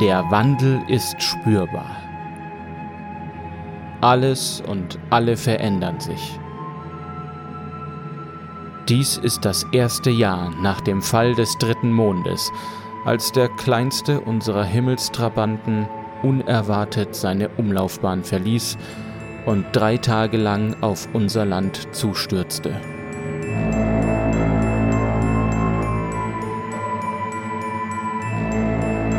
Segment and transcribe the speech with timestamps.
[0.00, 1.96] Der Wandel ist spürbar.
[4.02, 6.38] Alles und alle verändern sich.
[8.90, 12.52] Dies ist das erste Jahr nach dem Fall des dritten Mondes,
[13.06, 15.88] als der kleinste unserer Himmelstrabanten
[16.22, 18.76] unerwartet seine Umlaufbahn verließ
[19.46, 22.78] und drei Tage lang auf unser Land zustürzte.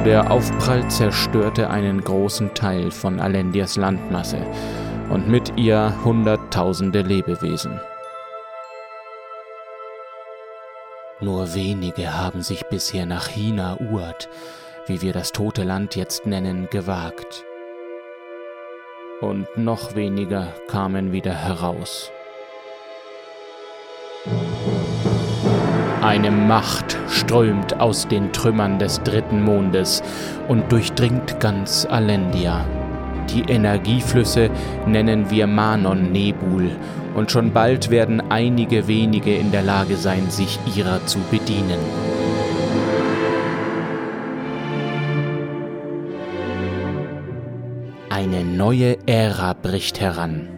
[0.07, 4.39] Der Aufprall zerstörte einen großen Teil von Alendias Landmasse
[5.09, 7.81] und mit ihr Hunderttausende Lebewesen.
[11.19, 14.29] Nur wenige haben sich bisher nach China Uert,
[14.85, 17.43] wie wir das tote Land jetzt nennen, gewagt
[19.19, 22.13] und noch weniger kamen wieder heraus.
[26.01, 30.03] Eine Macht strömt aus den Trümmern des dritten Mondes
[30.47, 32.65] und durchdringt ganz Alendia.
[33.29, 34.49] Die Energieflüsse
[34.85, 36.69] nennen wir Manon Nebul
[37.15, 41.79] und schon bald werden einige wenige in der Lage sein, sich ihrer zu bedienen.
[48.09, 50.56] Eine neue Ära bricht heran.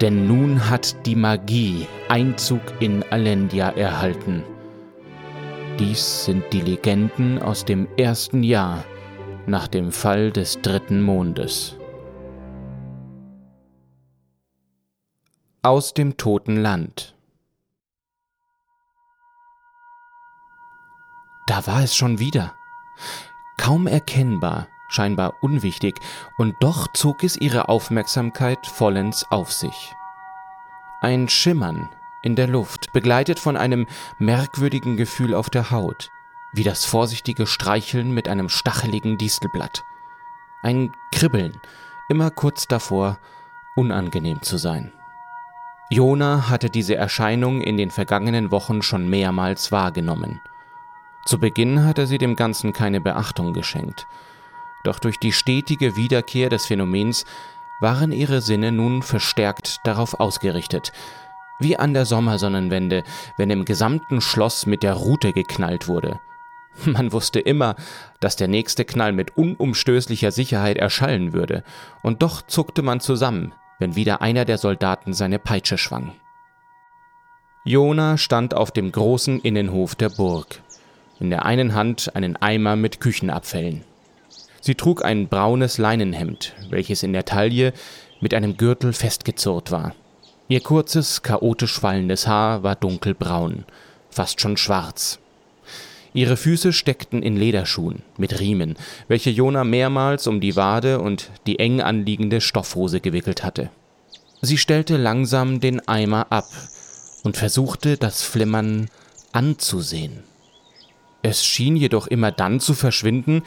[0.00, 4.44] Denn nun hat die Magie Einzug in Alendia erhalten.
[5.78, 8.84] Dies sind die Legenden aus dem ersten Jahr
[9.46, 11.76] nach dem Fall des dritten Mondes.
[15.62, 17.14] Aus dem toten Land.
[21.46, 22.54] Da war es schon wieder.
[23.56, 26.00] Kaum erkennbar scheinbar unwichtig,
[26.36, 29.94] und doch zog es ihre Aufmerksamkeit vollends auf sich.
[31.00, 31.88] Ein Schimmern
[32.22, 33.86] in der Luft, begleitet von einem
[34.18, 36.10] merkwürdigen Gefühl auf der Haut,
[36.52, 39.84] wie das vorsichtige Streicheln mit einem stacheligen Distelblatt.
[40.62, 41.60] Ein Kribbeln,
[42.08, 43.18] immer kurz davor,
[43.76, 44.92] unangenehm zu sein.
[45.90, 50.40] Jona hatte diese Erscheinung in den vergangenen Wochen schon mehrmals wahrgenommen.
[51.24, 54.06] Zu Beginn hatte sie dem Ganzen keine Beachtung geschenkt,
[54.84, 57.24] doch durch die stetige Wiederkehr des Phänomens
[57.80, 60.92] waren ihre Sinne nun verstärkt darauf ausgerichtet,
[61.58, 63.04] wie an der Sommersonnenwende,
[63.36, 66.20] wenn im gesamten Schloss mit der Rute geknallt wurde.
[66.84, 67.76] Man wusste immer,
[68.20, 71.64] dass der nächste Knall mit unumstößlicher Sicherheit erschallen würde,
[72.02, 76.12] und doch zuckte man zusammen, wenn wieder einer der Soldaten seine Peitsche schwang.
[77.64, 80.60] Jona stand auf dem großen Innenhof der Burg,
[81.18, 83.84] in der einen Hand einen Eimer mit Küchenabfällen.
[84.60, 87.72] Sie trug ein braunes Leinenhemd, welches in der Taille
[88.20, 89.94] mit einem Gürtel festgezurrt war.
[90.48, 93.64] Ihr kurzes, chaotisch wallendes Haar war dunkelbraun,
[94.10, 95.18] fast schon schwarz.
[96.12, 98.76] Ihre Füße steckten in Lederschuhen mit Riemen,
[99.06, 103.70] welche Jona mehrmals um die Wade und die eng anliegende Stoffhose gewickelt hatte.
[104.42, 106.48] Sie stellte langsam den Eimer ab
[107.22, 108.88] und versuchte, das Flimmern
[109.32, 110.24] anzusehen.
[111.22, 113.42] Es schien jedoch immer dann zu verschwinden,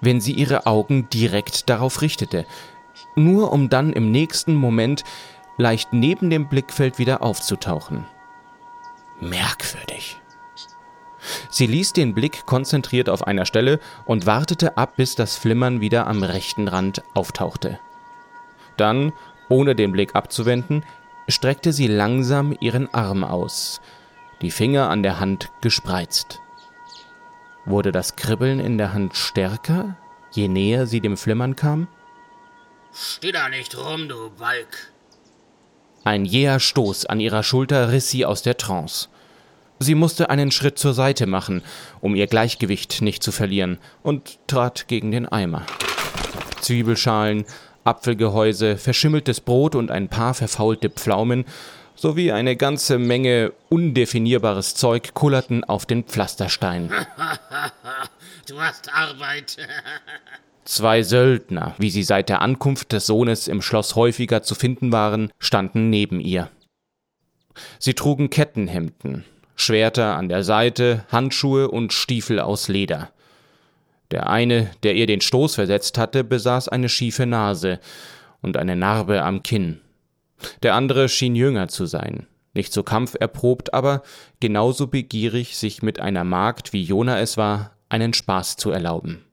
[0.00, 2.46] wenn sie ihre Augen direkt darauf richtete,
[3.16, 5.04] nur um dann im nächsten Moment
[5.56, 8.06] leicht neben dem Blickfeld wieder aufzutauchen.
[9.20, 10.20] Merkwürdig.
[11.50, 16.06] Sie ließ den Blick konzentriert auf einer Stelle und wartete ab, bis das Flimmern wieder
[16.06, 17.80] am rechten Rand auftauchte.
[18.76, 19.12] Dann,
[19.48, 20.84] ohne den Blick abzuwenden,
[21.26, 23.80] streckte sie langsam ihren Arm aus,
[24.40, 26.40] die Finger an der Hand gespreizt.
[27.68, 29.94] Wurde das Kribbeln in der Hand stärker,
[30.32, 31.86] je näher sie dem Flimmern kam?
[32.94, 34.90] Steh da nicht rum, du Balk.
[36.02, 39.08] Ein jäher Stoß an ihrer Schulter riss sie aus der Trance.
[39.80, 41.62] Sie musste einen Schritt zur Seite machen,
[42.00, 45.66] um ihr Gleichgewicht nicht zu verlieren, und trat gegen den Eimer.
[46.62, 47.44] Zwiebelschalen,
[47.84, 51.44] Apfelgehäuse, verschimmeltes Brot und ein paar verfaulte Pflaumen
[51.98, 56.90] sowie eine ganze Menge undefinierbares Zeug kullerten auf den Pflasterstein.
[58.48, 59.56] du hast Arbeit.
[60.64, 65.30] Zwei Söldner, wie sie seit der Ankunft des Sohnes im Schloss häufiger zu finden waren,
[65.38, 66.50] standen neben ihr.
[67.78, 69.24] Sie trugen Kettenhemden,
[69.56, 73.10] Schwerter an der Seite, Handschuhe und Stiefel aus Leder.
[74.10, 77.80] Der eine, der ihr den Stoß versetzt hatte, besaß eine schiefe Nase
[78.40, 79.80] und eine Narbe am Kinn.
[80.62, 84.02] Der andere schien jünger zu sein, nicht so kampferprobt, aber
[84.40, 89.24] genauso begierig, sich mit einer Magd, wie Jona es war, einen Spaß zu erlauben.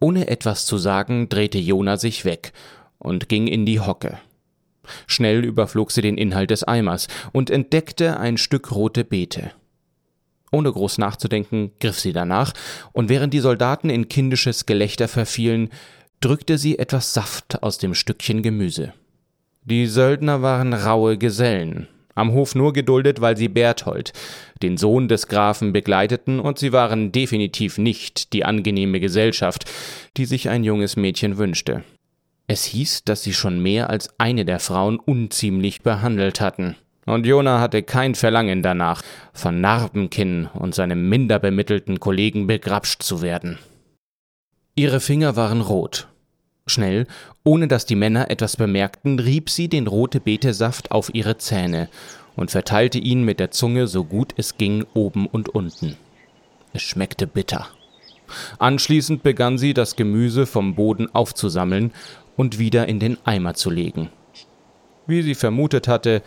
[0.00, 2.52] Ohne etwas zu sagen, drehte Jona sich weg
[2.98, 4.18] und ging in die Hocke.
[5.06, 9.52] Schnell überflog sie den Inhalt des Eimers und entdeckte ein Stück rote Beete.
[10.52, 12.52] Ohne groß nachzudenken, griff sie danach,
[12.92, 15.70] und während die Soldaten in kindisches Gelächter verfielen,
[16.20, 18.92] drückte sie etwas Saft aus dem Stückchen Gemüse.
[19.68, 24.12] Die Söldner waren raue Gesellen, am Hof nur geduldet, weil sie Berthold,
[24.62, 29.64] den Sohn des Grafen, begleiteten, und sie waren definitiv nicht die angenehme Gesellschaft,
[30.16, 31.82] die sich ein junges Mädchen wünschte.
[32.46, 36.76] Es hieß, dass sie schon mehr als eine der Frauen unziemlich behandelt hatten.
[37.04, 39.02] Und Jona hatte kein Verlangen danach,
[39.32, 43.58] von Narbenkinn und seinem minder bemittelten Kollegen begrapscht zu werden.
[44.76, 46.06] Ihre Finger waren rot.
[46.68, 47.06] Schnell,
[47.44, 51.88] ohne dass die Männer etwas bemerkten, rieb sie den rote Betesaft auf ihre Zähne
[52.34, 55.96] und verteilte ihn mit der Zunge so gut es ging oben und unten.
[56.72, 57.68] Es schmeckte bitter.
[58.58, 61.92] Anschließend begann sie, das Gemüse vom Boden aufzusammeln
[62.36, 64.10] und wieder in den Eimer zu legen.
[65.06, 66.22] Wie sie vermutet hatte,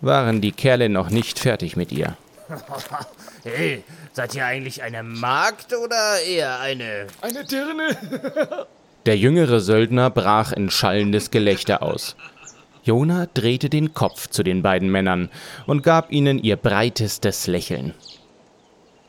[0.00, 2.16] waren die Kerle noch nicht fertig mit ihr.
[3.44, 7.06] hey, seid ihr eigentlich eine Magd oder eher eine.
[7.20, 7.96] Eine Dirne?
[9.06, 12.16] Der jüngere Söldner brach in schallendes Gelächter aus.
[12.82, 15.30] Jona drehte den Kopf zu den beiden Männern
[15.68, 17.94] und gab ihnen ihr breitestes Lächeln.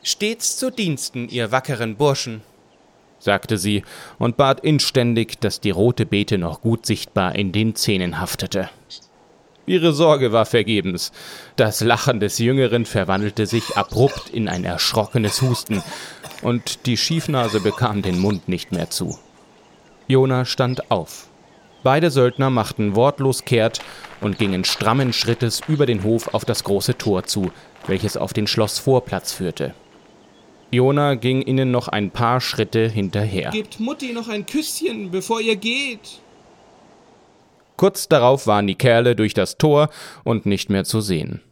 [0.04, 2.42] Stets zu Diensten, ihr wackeren Burschen,
[3.18, 3.82] sagte sie
[4.20, 8.70] und bat inständig, dass die rote Beete noch gut sichtbar in den Zähnen haftete.
[9.66, 11.10] Ihre Sorge war vergebens.
[11.56, 15.82] Das Lachen des Jüngeren verwandelte sich abrupt in ein erschrockenes Husten,
[16.40, 19.18] und die Schiefnase bekam den Mund nicht mehr zu.
[20.08, 21.28] Jona stand auf.
[21.82, 23.80] Beide Söldner machten wortlos kehrt
[24.20, 27.52] und gingen strammen Schrittes über den Hof auf das große Tor zu,
[27.86, 29.74] welches auf den Schlossvorplatz führte.
[30.70, 33.50] Jona ging ihnen noch ein paar Schritte hinterher.
[33.50, 36.20] Gebt Mutti noch ein Küsschen, bevor ihr geht.
[37.76, 39.90] Kurz darauf waren die Kerle durch das Tor
[40.24, 41.42] und nicht mehr zu sehen.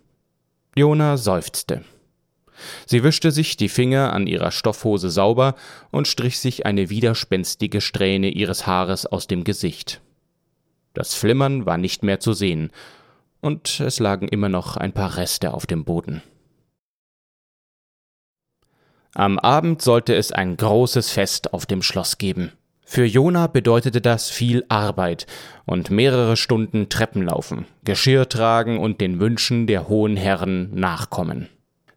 [0.75, 1.85] Jona seufzte.
[2.87, 5.55] Sie wischte sich die Finger an ihrer Stoffhose sauber
[5.91, 10.01] und strich sich eine widerspenstige Strähne ihres Haares aus dem Gesicht.
[10.95, 12.71] Das Flimmern war nicht mehr zu sehen,
[13.41, 16.23] und es lagen immer noch ein paar Reste auf dem Boden.
[19.15, 22.53] Am Abend sollte es ein großes Fest auf dem Schloss geben.
[22.85, 25.27] Für Jona bedeutete das viel Arbeit
[25.65, 31.49] und mehrere Stunden Treppenlaufen, Geschirr tragen und den Wünschen der hohen Herren nachkommen.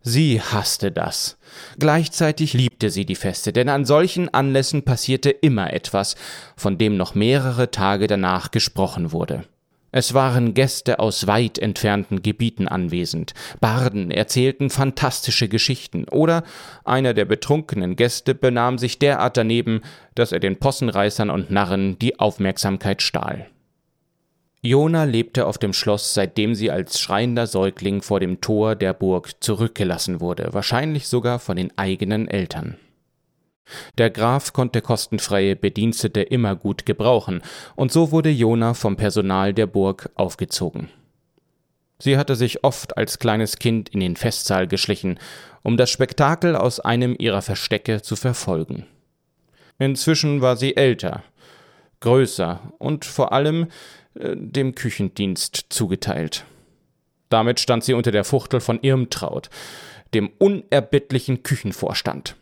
[0.02, 1.38] Sie hasste das.
[1.78, 6.16] Gleichzeitig liebte sie die Feste, denn an solchen Anlässen passierte immer etwas,
[6.56, 9.44] von dem noch mehrere Tage danach gesprochen wurde.
[9.92, 13.34] Es waren Gäste aus weit entfernten Gebieten anwesend.
[13.60, 16.44] Barden erzählten fantastische Geschichten, oder
[16.86, 19.82] einer der betrunkenen Gäste benahm sich derart daneben,
[20.14, 23.48] dass er den Possenreißern und Narren die Aufmerksamkeit stahl.
[24.62, 29.42] Jona lebte auf dem Schloss, seitdem sie als schreiender Säugling vor dem Tor der Burg
[29.42, 32.78] zurückgelassen wurde, wahrscheinlich sogar von den eigenen Eltern.
[33.98, 37.42] Der Graf konnte kostenfreie Bedienstete immer gut gebrauchen,
[37.76, 40.90] und so wurde Jona vom Personal der Burg aufgezogen.
[42.00, 45.20] Sie hatte sich oft als kleines Kind in den Festsaal geschlichen,
[45.64, 48.86] um das Spektakel aus einem ihrer Verstecke zu verfolgen.
[49.78, 51.24] Inzwischen war sie älter,
[52.00, 53.68] größer und vor allem
[54.20, 56.46] dem Küchendienst zugeteilt.
[57.30, 59.50] Damit stand sie unter der Fuchtel von Irmtraut,
[60.14, 62.36] dem unerbittlichen Küchenvorstand.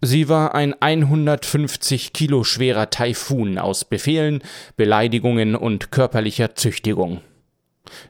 [0.00, 4.42] Sie war ein 150 Kilo schwerer Taifun aus Befehlen,
[4.76, 7.20] Beleidigungen und körperlicher Züchtigung.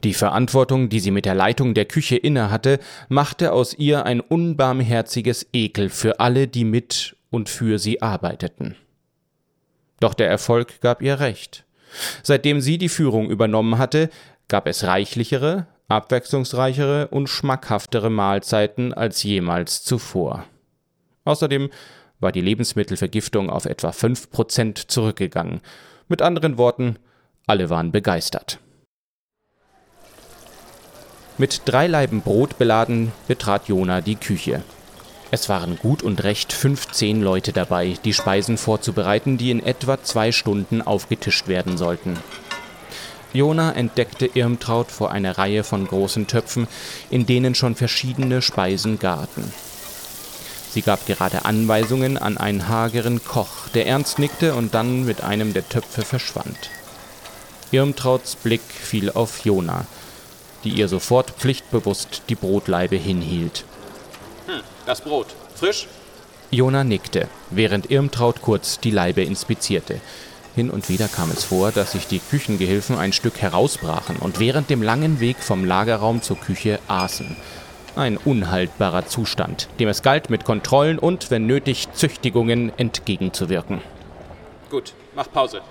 [0.03, 5.47] Die Verantwortung, die sie mit der Leitung der Küche innehatte, machte aus ihr ein unbarmherziges
[5.53, 8.75] Ekel für alle, die mit und für sie arbeiteten.
[9.99, 11.65] Doch der Erfolg gab ihr recht.
[12.23, 14.09] Seitdem sie die Führung übernommen hatte,
[14.47, 20.45] gab es reichlichere, abwechslungsreichere und schmackhaftere Mahlzeiten als jemals zuvor.
[21.25, 21.69] Außerdem
[22.19, 25.61] war die Lebensmittelvergiftung auf etwa 5% zurückgegangen.
[26.07, 26.97] Mit anderen Worten,
[27.47, 28.59] alle waren begeistert.
[31.37, 34.61] Mit drei Laiben Brot beladen betrat Jona die Küche.
[35.31, 40.31] Es waren gut und recht 15 Leute dabei, die Speisen vorzubereiten, die in etwa zwei
[40.31, 42.17] Stunden aufgetischt werden sollten.
[43.31, 46.67] Jona entdeckte Irmtraut vor einer Reihe von großen Töpfen,
[47.11, 49.53] in denen schon verschiedene Speisen garten.
[50.71, 55.53] Sie gab gerade Anweisungen an einen hageren Koch, der ernst nickte und dann mit einem
[55.53, 56.71] der Töpfe verschwand.
[57.71, 59.85] Irmtrauts Blick fiel auf Jona,
[60.63, 63.63] die ihr sofort pflichtbewusst die Brotlaibe hinhielt.
[64.89, 65.27] Das Brot.
[65.53, 65.85] Frisch?
[66.49, 70.01] Jona nickte, während Irmtraut kurz die Laibe inspizierte.
[70.55, 74.71] Hin und wieder kam es vor, dass sich die Küchengehilfen ein Stück herausbrachen und während
[74.71, 77.37] dem langen Weg vom Lagerraum zur Küche aßen.
[77.95, 83.81] Ein unhaltbarer Zustand, dem es galt, mit Kontrollen und, wenn nötig, Züchtigungen entgegenzuwirken.
[84.71, 85.61] Gut, mach Pause.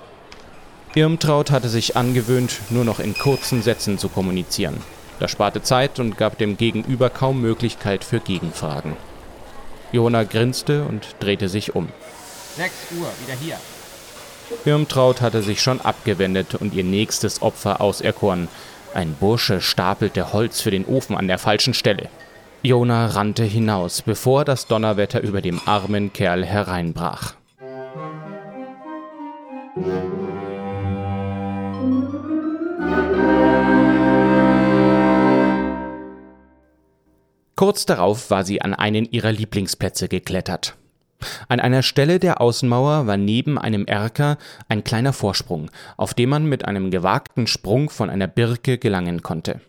[0.94, 4.80] Irmtraut hatte sich angewöhnt, nur noch in kurzen Sätzen zu kommunizieren.
[5.18, 8.96] Das sparte Zeit und gab dem Gegenüber kaum Möglichkeit für Gegenfragen.
[9.92, 11.88] Jona grinste und drehte sich um.
[12.56, 13.56] 6 Uhr, wieder hier.
[14.64, 18.48] Irmtraut hatte sich schon abgewendet und ihr nächstes Opfer auserkoren.
[18.94, 22.08] Ein Bursche stapelte Holz für den Ofen an der falschen Stelle.
[22.62, 27.34] Jona rannte hinaus, bevor das Donnerwetter über dem armen Kerl hereinbrach.
[37.58, 40.76] Kurz darauf war sie an einen ihrer Lieblingsplätze geklettert.
[41.48, 44.38] An einer Stelle der Außenmauer war neben einem Erker
[44.68, 49.60] ein kleiner Vorsprung, auf dem man mit einem gewagten Sprung von einer Birke gelangen konnte.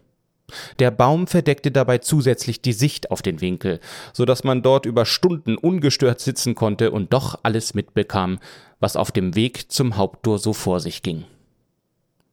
[0.78, 3.80] Der Baum verdeckte dabei zusätzlich die Sicht auf den Winkel,
[4.14, 8.38] so dass man dort über Stunden ungestört sitzen konnte und doch alles mitbekam,
[8.80, 11.26] was auf dem Weg zum Haupttor so vor sich ging.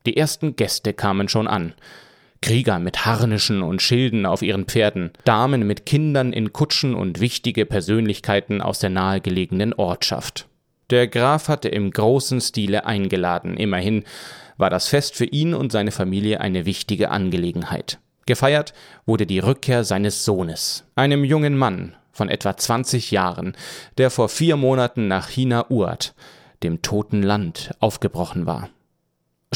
[0.04, 1.72] Die ersten Gäste kamen schon an.
[2.46, 7.66] Krieger mit Harnischen und Schilden auf ihren Pferden, Damen mit Kindern in Kutschen und wichtige
[7.66, 10.46] Persönlichkeiten aus der nahegelegenen Ortschaft.
[10.90, 14.04] Der Graf hatte im großen Stile eingeladen, immerhin
[14.58, 17.98] war das Fest für ihn und seine Familie eine wichtige Angelegenheit.
[18.26, 18.74] Gefeiert
[19.06, 23.56] wurde die Rückkehr seines Sohnes, einem jungen Mann von etwa 20 Jahren,
[23.98, 26.14] der vor vier Monaten nach China Uat,
[26.62, 28.68] dem toten Land, aufgebrochen war.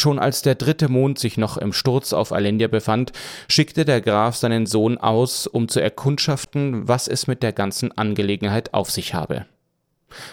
[0.00, 3.12] Schon als der dritte Mond sich noch im Sturz auf Alendia befand,
[3.48, 8.72] schickte der Graf seinen Sohn aus, um zu erkundschaften, was es mit der ganzen Angelegenheit
[8.72, 9.44] auf sich habe.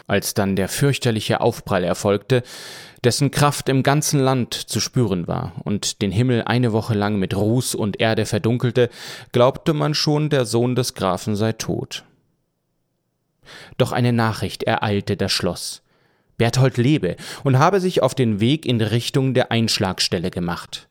[0.08, 2.44] Als dann der fürchterliche Aufprall erfolgte,
[3.04, 7.36] dessen Kraft im ganzen Land zu spüren war und den Himmel eine Woche lang mit
[7.36, 8.90] Ruß und Erde verdunkelte,
[9.34, 12.06] glaubte man schon, der Sohn des Grafen sei tot.
[13.78, 15.84] Doch eine Nachricht ereilte das Schloss.
[16.38, 20.88] Berthold lebe und habe sich auf den Weg in Richtung der Einschlagstelle gemacht.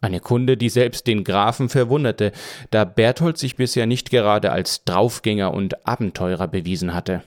[0.00, 2.32] Eine Kunde, die selbst den Grafen verwunderte,
[2.70, 7.22] da Berthold sich bisher nicht gerade als Draufgänger und Abenteurer bewiesen hatte.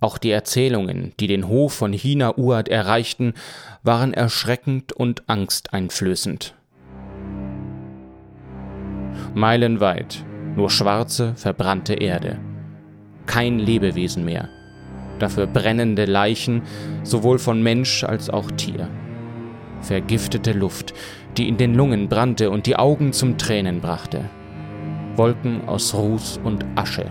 [0.00, 3.34] Auch die Erzählungen, die den Hof von China Uad erreichten,
[3.82, 6.54] waren erschreckend und angsteinflößend.
[9.34, 10.24] Meilenweit,
[10.56, 12.38] nur schwarze, verbrannte Erde.
[13.26, 14.48] Kein Lebewesen mehr
[15.18, 16.62] dafür brennende Leichen,
[17.02, 18.88] sowohl von Mensch als auch Tier.
[19.80, 20.94] Vergiftete Luft,
[21.36, 24.24] die in den Lungen brannte und die Augen zum Tränen brachte.
[25.16, 27.10] Wolken aus Ruß und Asche,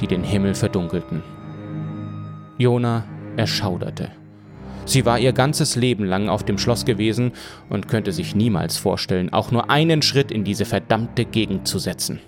[0.00, 1.22] die den Himmel verdunkelten.
[2.58, 3.04] Jona
[3.36, 4.10] erschauderte.
[4.84, 7.32] Sie war ihr ganzes Leben lang auf dem Schloss gewesen
[7.68, 12.20] und könnte sich niemals vorstellen, auch nur einen Schritt in diese verdammte Gegend zu setzen.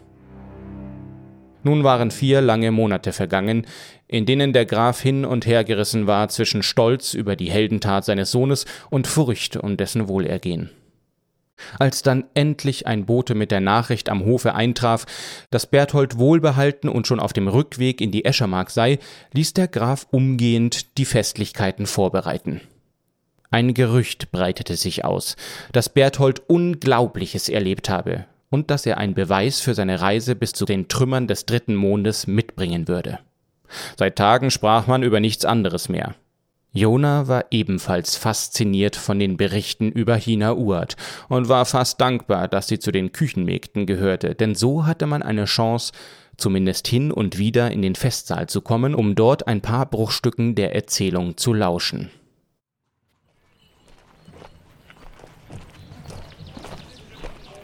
[1.62, 3.66] Nun waren vier lange Monate vergangen,
[4.08, 8.30] in denen der Graf hin und her gerissen war zwischen Stolz über die Heldentat seines
[8.30, 10.70] Sohnes und Furcht um dessen Wohlergehen.
[11.78, 15.04] Als dann endlich ein Bote mit der Nachricht am Hofe eintraf,
[15.50, 18.98] dass Berthold wohlbehalten und schon auf dem Rückweg in die Eschermark sei,
[19.32, 22.62] ließ der Graf umgehend die Festlichkeiten vorbereiten.
[23.50, 25.36] Ein Gerücht breitete sich aus,
[25.72, 30.64] dass Berthold Unglaubliches erlebt habe, und dass er einen Beweis für seine Reise bis zu
[30.64, 33.20] den Trümmern des dritten Mondes mitbringen würde.
[33.96, 36.14] Seit Tagen sprach man über nichts anderes mehr.
[36.72, 40.96] Jona war ebenfalls fasziniert von den Berichten über Hina Uat
[41.28, 45.46] und war fast dankbar, dass sie zu den Küchenmägden gehörte, denn so hatte man eine
[45.46, 45.92] Chance,
[46.36, 50.74] zumindest hin und wieder in den Festsaal zu kommen, um dort ein paar Bruchstücken der
[50.74, 52.10] Erzählung zu lauschen.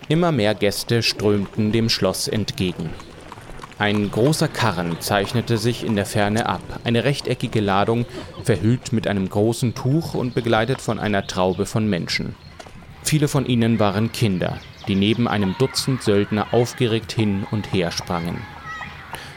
[0.09, 2.91] Immer mehr Gäste strömten dem Schloss entgegen.
[3.79, 8.07] Ein großer Karren zeichnete sich in der Ferne ab, eine rechteckige Ladung,
[8.43, 12.37] verhüllt mit einem großen Tuch und begleitet von einer Traube von Menschen.
[13.03, 14.59] Viele von ihnen waren Kinder,
[14.89, 18.39] die neben einem Dutzend Söldner aufgeregt hin und her sprangen.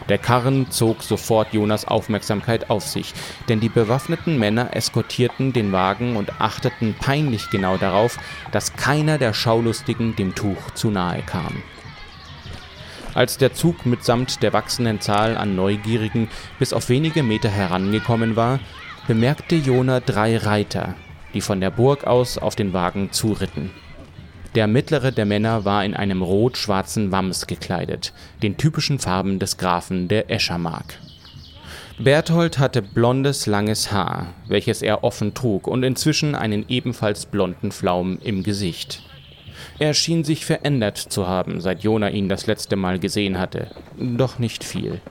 [0.09, 3.13] Der Karren zog sofort Jonas Aufmerksamkeit auf sich,
[3.47, 8.17] denn die bewaffneten Männer eskortierten den Wagen und achteten peinlich genau darauf,
[8.51, 11.61] dass keiner der Schaulustigen dem Tuch zu nahe kam.
[13.13, 18.59] Als der Zug mitsamt der wachsenden Zahl an Neugierigen bis auf wenige Meter herangekommen war,
[19.07, 20.95] bemerkte Jona drei Reiter,
[21.33, 23.71] die von der Burg aus auf den Wagen zuritten.
[24.55, 30.07] Der mittlere der Männer war in einem rot-schwarzen Wams gekleidet, den typischen Farben des Grafen
[30.07, 30.97] der Eschermark.
[31.99, 38.17] Berthold hatte blondes, langes Haar, welches er offen trug, und inzwischen einen ebenfalls blonden Flaum
[38.23, 39.03] im Gesicht.
[39.77, 43.67] Er schien sich verändert zu haben, seit Jona ihn das letzte Mal gesehen hatte.
[43.97, 45.01] Doch nicht viel.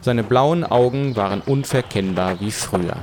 [0.00, 2.96] Seine blauen Augen waren unverkennbar wie früher.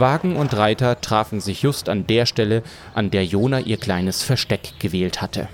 [0.00, 2.62] Wagen und Reiter trafen sich just an der Stelle,
[2.94, 5.48] an der Jona ihr kleines Versteck gewählt hatte.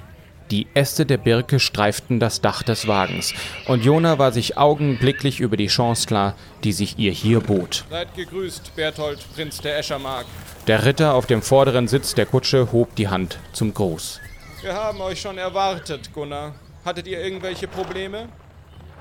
[0.50, 3.34] Die Äste der Birke streiften das Dach des Wagens,
[3.66, 7.84] und Jona war sich augenblicklich über die Chance klar, die sich ihr hier bot.
[7.90, 10.26] Seid gegrüßt, Berthold, Prinz der Eschermark.
[10.68, 14.20] Der Ritter auf dem vorderen Sitz der Kutsche hob die Hand zum Gruß.
[14.62, 16.54] Wir haben euch schon erwartet, Gunnar.
[16.84, 18.28] Hattet ihr irgendwelche Probleme?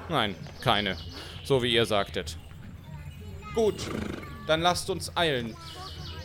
[0.10, 0.98] Nein, keine.
[1.44, 2.38] So wie ihr sagtet.
[3.54, 3.76] Gut,
[4.48, 5.56] dann lasst uns eilen.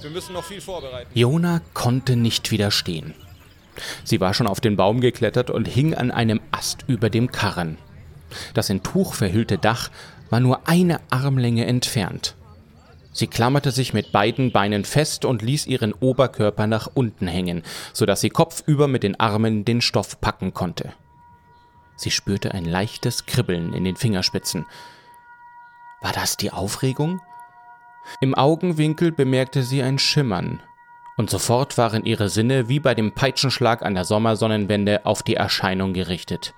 [0.03, 1.11] Wir müssen noch viel vorbereiten.
[1.15, 3.15] Jona konnte nicht widerstehen.
[4.05, 7.79] Sie war schon auf den Baum geklettert und hing an einem Ast über dem Karren.
[8.55, 9.91] Das in Tuch verhüllte Dach
[10.31, 12.35] war nur eine Armlänge entfernt.
[13.13, 17.63] Sie klammerte sich mit beiden Beinen fest und ließ ihren Oberkörper nach unten hängen,
[17.93, 20.93] so dass sie kopfüber mit den Armen den Stoff packen konnte.
[21.97, 24.65] Sie spürte ein leichtes Kribbeln in den Fingerspitzen.
[26.01, 27.21] War das die Aufregung?
[28.21, 30.63] Im Augenwinkel bemerkte sie ein Schimmern,
[31.17, 35.93] und sofort waren ihre Sinne wie bei dem Peitschenschlag an der Sommersonnenwende auf die Erscheinung
[35.93, 36.55] gerichtet.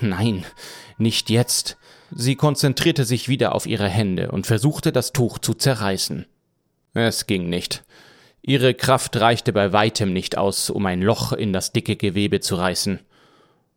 [0.00, 0.44] Nein,
[0.98, 1.78] nicht jetzt.
[2.10, 6.26] Sie konzentrierte sich wieder auf ihre Hände und versuchte das Tuch zu zerreißen.
[6.94, 7.84] Es ging nicht.
[8.42, 12.54] Ihre Kraft reichte bei weitem nicht aus, um ein Loch in das dicke Gewebe zu
[12.54, 13.00] reißen.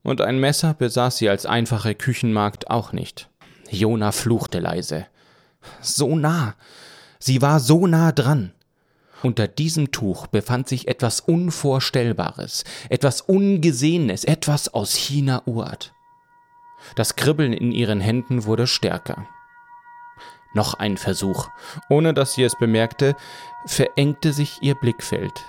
[0.03, 3.29] Und ein Messer besaß sie als einfache Küchenmagd auch nicht.
[3.69, 5.07] Jona fluchte leise.
[5.81, 6.55] So nah.
[7.19, 8.53] Sie war so nah dran.
[9.21, 15.93] Unter diesem Tuch befand sich etwas Unvorstellbares, etwas Ungesehenes, etwas aus China Urt.
[16.95, 19.27] Das Kribbeln in ihren Händen wurde stärker.
[20.53, 21.49] Noch ein Versuch.
[21.89, 23.15] Ohne dass sie es bemerkte,
[23.65, 25.43] verengte sich ihr Blickfeld,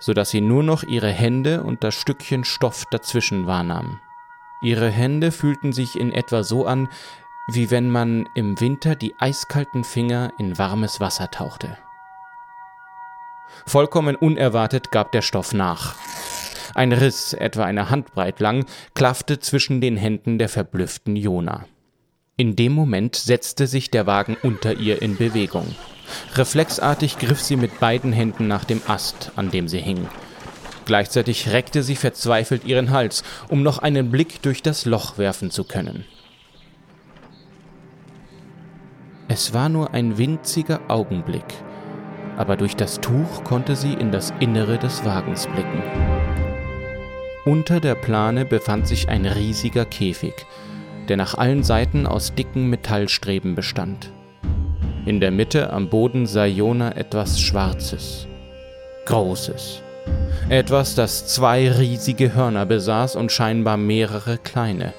[0.00, 4.00] so dass sie nur noch ihre Hände und das Stückchen Stoff dazwischen wahrnahm.
[4.60, 6.88] Ihre Hände fühlten sich in etwa so an,
[7.46, 11.76] wie wenn man im Winter die eiskalten Finger in warmes Wasser tauchte.
[13.66, 15.94] Vollkommen unerwartet gab der Stoff nach.
[16.74, 21.66] Ein Riss, etwa eine Handbreit lang, klaffte zwischen den Händen der verblüfften Jona.
[22.36, 25.74] In dem Moment setzte sich der Wagen unter ihr in Bewegung.
[26.34, 30.08] Reflexartig griff sie mit beiden Händen nach dem Ast, an dem sie hing.
[30.84, 35.64] Gleichzeitig reckte sie verzweifelt ihren Hals, um noch einen Blick durch das Loch werfen zu
[35.64, 36.04] können.
[39.26, 41.46] Es war nur ein winziger Augenblick,
[42.36, 45.82] aber durch das Tuch konnte sie in das Innere des Wagens blicken.
[47.46, 50.34] Unter der Plane befand sich ein riesiger Käfig,
[51.08, 54.12] der nach allen Seiten aus dicken Metallstreben bestand.
[55.06, 58.26] In der Mitte am Boden sah Jona etwas Schwarzes,
[59.06, 59.82] Großes.
[60.50, 64.92] Etwas, das zwei riesige Hörner besaß und scheinbar mehrere kleine.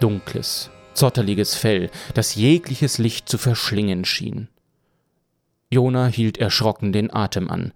[0.00, 4.48] Dunkles, zotterliges Fell, das jegliches Licht zu verschlingen schien.
[5.70, 7.72] Jona hielt erschrocken den Atem an.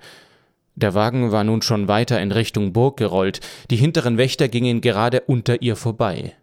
[0.74, 5.20] Der Wagen war nun schon weiter in Richtung Burg gerollt, die hinteren Wächter gingen gerade
[5.20, 6.34] unter ihr vorbei.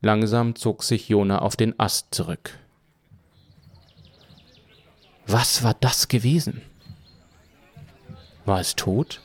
[0.00, 2.58] Langsam zog sich Jona auf den Ast zurück.
[5.26, 6.60] Was war das gewesen?
[8.44, 9.22] War es tot?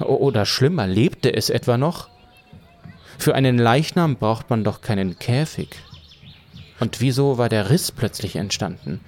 [0.00, 2.08] Oder schlimmer, lebte es etwa noch?
[3.26, 5.82] Für einen Leichnam braucht man doch keinen Käfig.
[6.78, 9.00] Und wieso war der Riss plötzlich entstanden?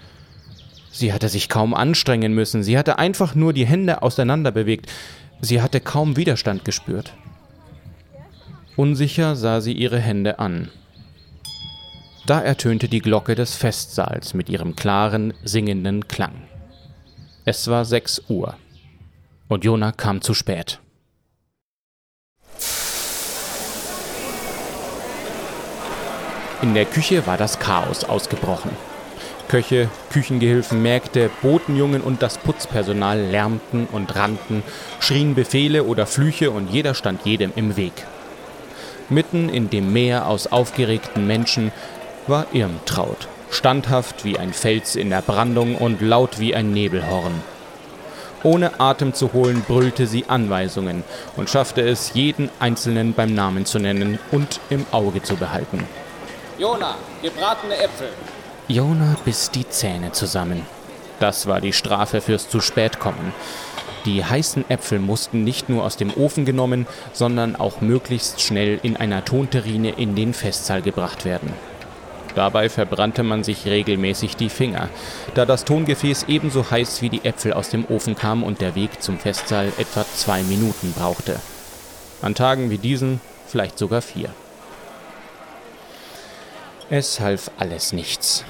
[0.90, 4.90] Sie hatte sich kaum anstrengen müssen, sie hatte einfach nur die Hände auseinander bewegt,
[5.40, 7.14] sie hatte kaum Widerstand gespürt.
[8.74, 10.68] Unsicher sah sie ihre Hände an.
[12.26, 16.42] Da ertönte die Glocke des Festsaals mit ihrem klaren, singenden Klang.
[17.44, 18.56] Es war sechs Uhr.
[19.46, 20.80] Und Jona kam zu spät.
[26.60, 28.72] In der Küche war das Chaos ausgebrochen.
[29.46, 34.64] Köche, Küchengehilfen, Mägde, Botenjungen und das Putzpersonal lärmten und rannten,
[34.98, 37.92] schrien Befehle oder Flüche und jeder stand jedem im Weg.
[39.08, 41.70] Mitten in dem Meer aus aufgeregten Menschen
[42.26, 47.40] war Irmtraut, standhaft wie ein Fels in der Brandung und laut wie ein Nebelhorn.
[48.42, 51.04] Ohne Atem zu holen, brüllte sie Anweisungen
[51.36, 55.84] und schaffte es, jeden Einzelnen beim Namen zu nennen und im Auge zu behalten.
[56.58, 58.08] Jona, gebratene Äpfel.
[58.66, 60.66] Jona biss die Zähne zusammen.
[61.20, 63.32] Das war die Strafe fürs zu spät kommen.
[64.04, 68.96] Die heißen Äpfel mussten nicht nur aus dem Ofen genommen, sondern auch möglichst schnell in
[68.96, 71.52] einer Tonterrine in den Festsaal gebracht werden.
[72.34, 74.88] Dabei verbrannte man sich regelmäßig die Finger,
[75.34, 79.00] da das Tongefäß ebenso heiß wie die Äpfel aus dem Ofen kam und der Weg
[79.00, 81.38] zum Festsaal etwa zwei Minuten brauchte.
[82.20, 84.30] An Tagen wie diesen vielleicht sogar vier.
[86.90, 88.44] Es half alles nichts.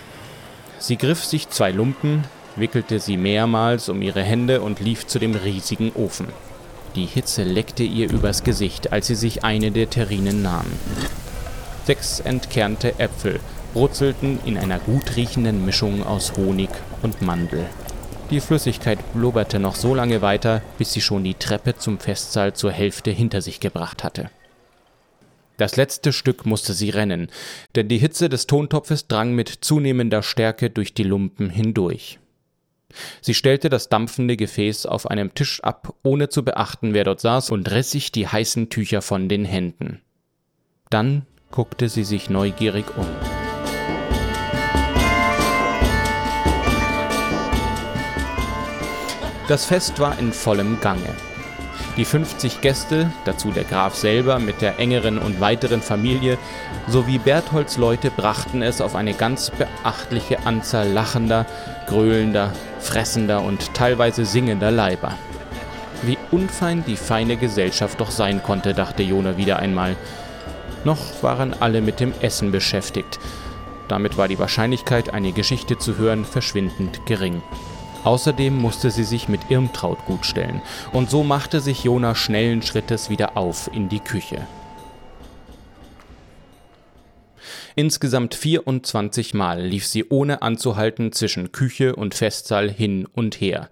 [0.78, 2.22] Sie griff sich zwei Lumpen,
[2.54, 6.28] wickelte sie mehrmals um ihre Hände und lief zu dem riesigen Ofen.
[6.94, 10.66] Die Hitze leckte ihr übers Gesicht, als sie sich eine der Terrinen nahm.
[11.84, 13.40] Sechs entkernte Äpfel
[13.74, 16.70] brutzelten in einer gut riechenden Mischung aus Honig
[17.02, 17.66] und Mandel.
[18.30, 22.70] Die Flüssigkeit blubberte noch so lange weiter, bis sie schon die Treppe zum Festsaal zur
[22.70, 24.30] Hälfte hinter sich gebracht hatte.
[25.58, 27.28] Das letzte Stück musste sie rennen,
[27.74, 32.20] denn die Hitze des Tontopfes drang mit zunehmender Stärke durch die Lumpen hindurch.
[33.20, 37.50] Sie stellte das dampfende Gefäß auf einem Tisch ab, ohne zu beachten, wer dort saß,
[37.50, 40.00] und riss sich die heißen Tücher von den Händen.
[40.90, 43.06] Dann guckte sie sich neugierig um.
[49.48, 51.27] Das Fest war in vollem Gange.
[51.98, 56.38] Die 50 Gäste, dazu der Graf selber mit der engeren und weiteren Familie,
[56.86, 61.44] sowie Bertholds Leute brachten es auf eine ganz beachtliche Anzahl lachender,
[61.88, 65.14] gröhlender, fressender und teilweise singender Leiber.
[66.02, 69.96] Wie unfein die feine Gesellschaft doch sein konnte, dachte Jona wieder einmal.
[70.84, 73.18] Noch waren alle mit dem Essen beschäftigt.
[73.88, 77.42] Damit war die Wahrscheinlichkeit, eine Geschichte zu hören, verschwindend gering.
[78.08, 80.62] Außerdem musste sie sich mit Irmtraut gutstellen,
[80.94, 84.46] und so machte sich Jona schnellen Schrittes wieder auf in die Küche.
[87.76, 93.68] Insgesamt 24 Mal lief sie ohne anzuhalten zwischen Küche und Festsaal hin und her,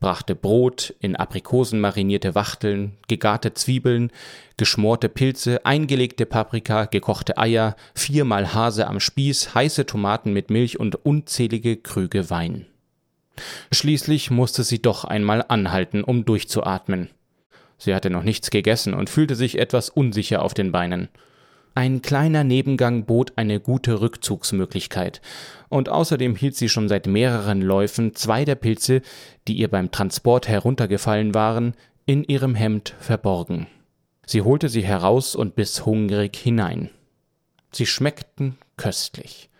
[0.00, 4.10] brachte Brot, in Aprikosen marinierte Wachteln, gegarte Zwiebeln,
[4.56, 11.04] geschmorte Pilze, eingelegte Paprika, gekochte Eier, viermal Hase am Spieß, heiße Tomaten mit Milch und
[11.04, 12.64] unzählige Krüge Wein.
[13.72, 17.10] Schließlich musste sie doch einmal anhalten, um durchzuatmen.
[17.78, 21.08] Sie hatte noch nichts gegessen und fühlte sich etwas unsicher auf den Beinen.
[21.74, 25.20] Ein kleiner Nebengang bot eine gute Rückzugsmöglichkeit,
[25.68, 29.02] und außerdem hielt sie schon seit mehreren Läufen zwei der Pilze,
[29.46, 31.74] die ihr beim Transport heruntergefallen waren,
[32.06, 33.66] in ihrem Hemd verborgen.
[34.24, 36.88] Sie holte sie heraus und biss hungrig hinein.
[37.72, 39.50] Sie schmeckten köstlich.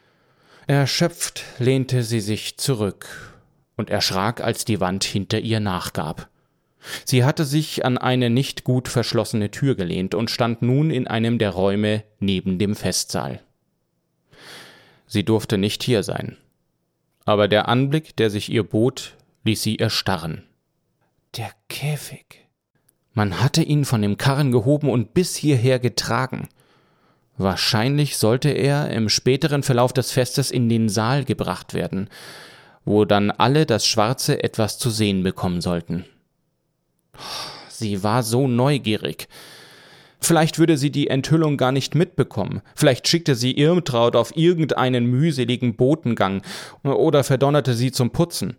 [0.66, 3.35] Erschöpft lehnte sie sich zurück
[3.76, 6.28] und erschrak, als die Wand hinter ihr nachgab.
[7.04, 11.38] Sie hatte sich an eine nicht gut verschlossene Tür gelehnt und stand nun in einem
[11.38, 13.40] der Räume neben dem Festsaal.
[15.06, 16.36] Sie durfte nicht hier sein.
[17.24, 20.44] Aber der Anblick, der sich ihr bot, ließ sie erstarren.
[21.36, 22.46] Der Käfig.
[23.12, 26.48] Man hatte ihn von dem Karren gehoben und bis hierher getragen.
[27.38, 32.08] Wahrscheinlich sollte er im späteren Verlauf des Festes in den Saal gebracht werden,
[32.86, 36.06] wo dann alle das Schwarze etwas zu sehen bekommen sollten.
[37.68, 39.28] Sie war so neugierig.
[40.20, 42.62] Vielleicht würde sie die Enthüllung gar nicht mitbekommen.
[42.74, 46.42] Vielleicht schickte sie Irmtraut auf irgendeinen mühseligen Botengang
[46.82, 48.56] oder verdonnerte sie zum Putzen.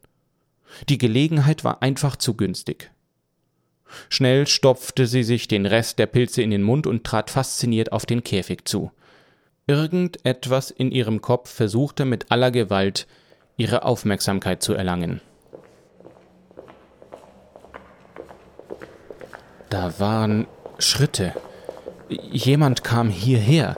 [0.90, 2.92] Die Gelegenheit war einfach zu günstig.
[4.10, 8.06] Schnell stopfte sie sich den Rest der Pilze in den Mund und trat fasziniert auf
[8.06, 8.92] den Käfig zu.
[9.66, 13.08] Irgendetwas in ihrem Kopf versuchte mit aller Gewalt,
[13.58, 15.22] ihre Aufmerksamkeit zu erlangen.
[19.70, 20.48] Da waren
[20.80, 21.34] Schritte.
[22.08, 23.78] Jemand kam hierher,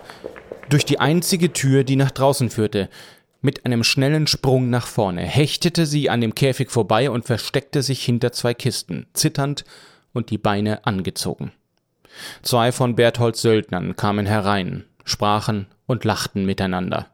[0.70, 2.90] durch die einzige Tür, die nach draußen führte.
[3.42, 8.04] Mit einem schnellen Sprung nach vorne hechtete sie an dem Käfig vorbei und versteckte sich
[8.04, 9.64] hinter zwei Kisten, zitternd
[10.14, 11.54] und die Beine angezogen.
[12.44, 17.08] Zwei von Bertholds Söldnern kamen herein, sprachen und lachten miteinander.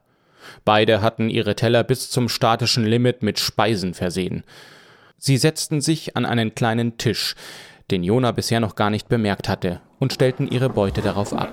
[0.64, 4.44] Beide hatten ihre Teller bis zum statischen Limit mit Speisen versehen.
[5.18, 7.36] Sie setzten sich an einen kleinen Tisch,
[7.92, 11.50] den Jona bisher noch gar nicht bemerkt hatte, und stellten ihre Beute darauf ab.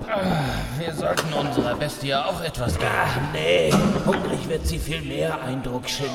[0.77, 2.91] Wir sollten unserer Bestie auch etwas geben.
[2.93, 3.71] Ach nee,
[4.05, 6.11] hungrig wird sie viel mehr Eindruck schinden.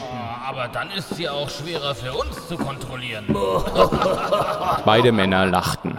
[0.46, 3.26] Aber dann ist sie auch schwerer für uns zu kontrollieren.
[4.84, 5.98] Beide Männer lachten.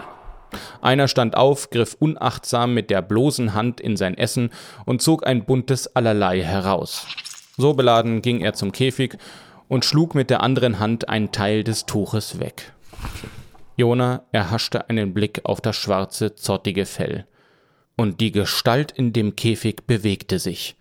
[0.80, 4.50] Einer stand auf, griff unachtsam mit der bloßen Hand in sein Essen
[4.86, 7.06] und zog ein buntes Allerlei heraus.
[7.56, 9.18] So beladen ging er zum Käfig
[9.68, 12.72] und schlug mit der anderen Hand einen Teil des Tuches weg.
[13.76, 17.26] Jona erhaschte einen Blick auf das schwarze, zottige Fell.
[17.96, 20.76] Und die Gestalt in dem Käfig bewegte sich.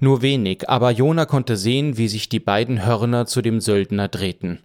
[0.00, 4.60] Nur wenig, aber Jona konnte sehen, wie sich die beiden Hörner zu dem Söldner drehten.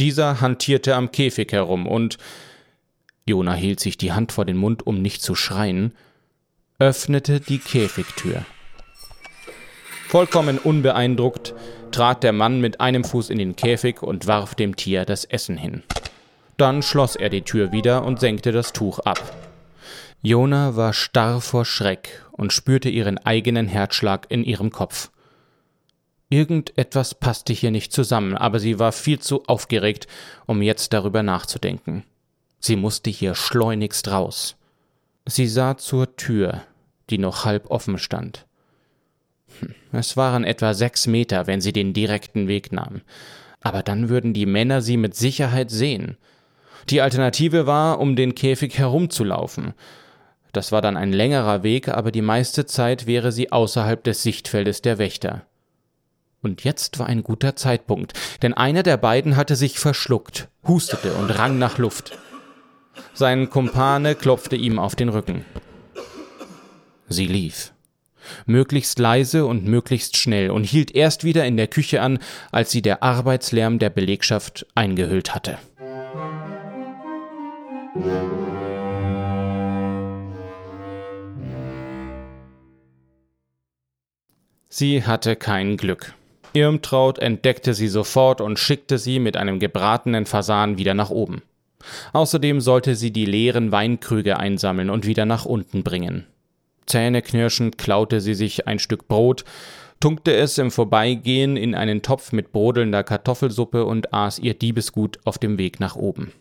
[0.00, 2.18] Dieser hantierte am Käfig herum und
[3.28, 5.92] Jona hielt sich die Hand vor den Mund, um nicht zu schreien,
[6.78, 8.44] öffnete die Käfigtür.
[10.08, 11.54] Vollkommen unbeeindruckt
[11.92, 15.56] trat der Mann mit einem Fuß in den Käfig und warf dem Tier das Essen
[15.56, 15.82] hin.
[16.56, 19.20] Dann schloss er die Tür wieder und senkte das Tuch ab.
[20.22, 25.10] Jona war starr vor Schreck und spürte ihren eigenen Herzschlag in ihrem Kopf.
[26.30, 30.06] Irgendetwas passte hier nicht zusammen, aber sie war viel zu aufgeregt,
[30.46, 32.04] um jetzt darüber nachzudenken.
[32.60, 34.56] Sie musste hier schleunigst raus.
[35.26, 36.62] Sie sah zur Tür,
[37.10, 38.46] die noch halb offen stand.
[39.60, 43.02] Hm, es waren etwa sechs Meter, wenn sie den direkten Weg nahm.
[43.60, 46.16] Aber dann würden die Männer sie mit Sicherheit sehen.
[46.90, 49.74] Die Alternative war, um den Käfig herumzulaufen.
[50.52, 54.80] Das war dann ein längerer Weg, aber die meiste Zeit wäre sie außerhalb des Sichtfeldes
[54.80, 55.42] der Wächter.
[56.40, 61.30] Und jetzt war ein guter Zeitpunkt, denn einer der beiden hatte sich verschluckt, hustete und
[61.30, 62.16] rang nach Luft.
[63.14, 65.44] Sein Kumpane klopfte ihm auf den Rücken.
[67.08, 67.72] Sie lief.
[68.46, 72.18] Möglichst leise und möglichst schnell und hielt erst wieder in der Küche an,
[72.52, 75.58] als sie der Arbeitslärm der Belegschaft eingehüllt hatte.
[84.68, 86.14] Sie hatte kein Glück.
[86.52, 91.42] Irmtraut entdeckte sie sofort und schickte sie mit einem gebratenen Fasan wieder nach oben.
[92.12, 96.26] Außerdem sollte sie die leeren Weinkrüge einsammeln und wieder nach unten bringen.
[96.86, 99.44] Zähneknirschend klaute sie sich ein Stück Brot,
[100.00, 105.38] tunkte es im Vorbeigehen in einen Topf mit brodelnder Kartoffelsuppe und aß ihr Diebesgut auf
[105.38, 106.32] dem Weg nach oben.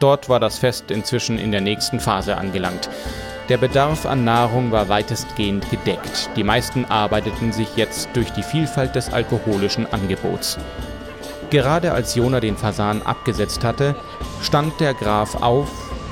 [0.00, 2.88] Dort war das Fest inzwischen in der nächsten Phase angelangt.
[3.48, 6.30] Der Bedarf an Nahrung war weitestgehend gedeckt.
[6.36, 10.58] Die meisten arbeiteten sich jetzt durch die Vielfalt des alkoholischen Angebots.
[11.50, 13.94] Gerade als Jona den Fasan abgesetzt hatte,
[14.42, 15.68] stand der Graf auf,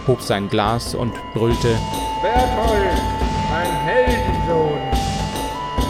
[0.06, 1.76] hob sein Glas und brüllte:
[2.22, 3.02] Berthold,
[3.50, 4.80] mein Heldensohn,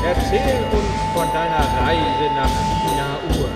[0.04, 2.50] erzähl uns von deiner Reise nach
[2.82, 3.48] China Ur.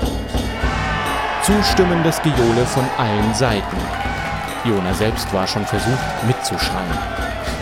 [1.42, 3.76] Zustimmendes Gejohle von allen Seiten.
[4.64, 6.98] Jona selbst war schon versucht mitzuschreien.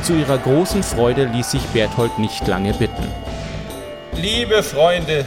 [0.02, 3.06] Zu ihrer großen Freude ließ sich Berthold nicht lange bitten.
[4.12, 5.24] Liebe Freunde,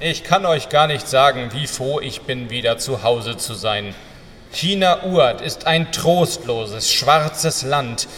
[0.00, 3.94] ich kann euch gar nicht sagen, wie froh ich bin, wieder zu Hause zu sein.
[4.52, 8.08] China Uert ist ein trostloses, schwarzes Land,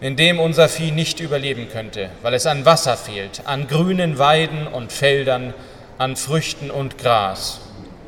[0.00, 4.66] in dem unser Vieh nicht überleben könnte, weil es an Wasser fehlt, an grünen Weiden
[4.66, 5.54] und Feldern,
[5.98, 7.60] an Früchten und Gras.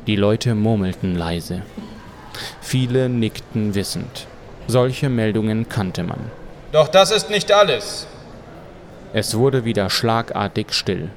[0.07, 1.61] Die Leute murmelten leise.
[2.61, 4.25] Viele nickten wissend.
[4.67, 6.31] Solche Meldungen kannte man.
[6.71, 8.07] Doch das ist nicht alles.
[9.13, 11.09] Es wurde wieder schlagartig still.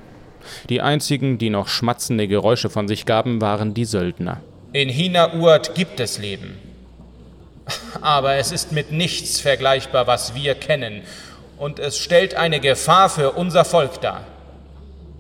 [0.69, 4.41] Die einzigen, die noch schmatzende Geräusche von sich gaben, waren die Söldner.
[4.73, 6.59] In Hina-Uert gibt es Leben.
[8.01, 11.03] Aber es ist mit nichts vergleichbar, was wir kennen,
[11.57, 14.25] und es stellt eine Gefahr für unser Volk dar.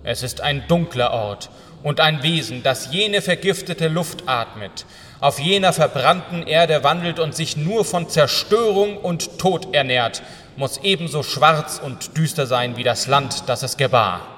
[0.02, 1.48] Es ist ein dunkler Ort
[1.82, 4.84] und ein Wesen, das jene vergiftete Luft atmet,
[5.20, 10.22] auf jener verbrannten Erde wandelt und sich nur von Zerstörung und Tod ernährt,
[10.56, 14.34] muss ebenso schwarz und düster sein wie das Land, das es gebar.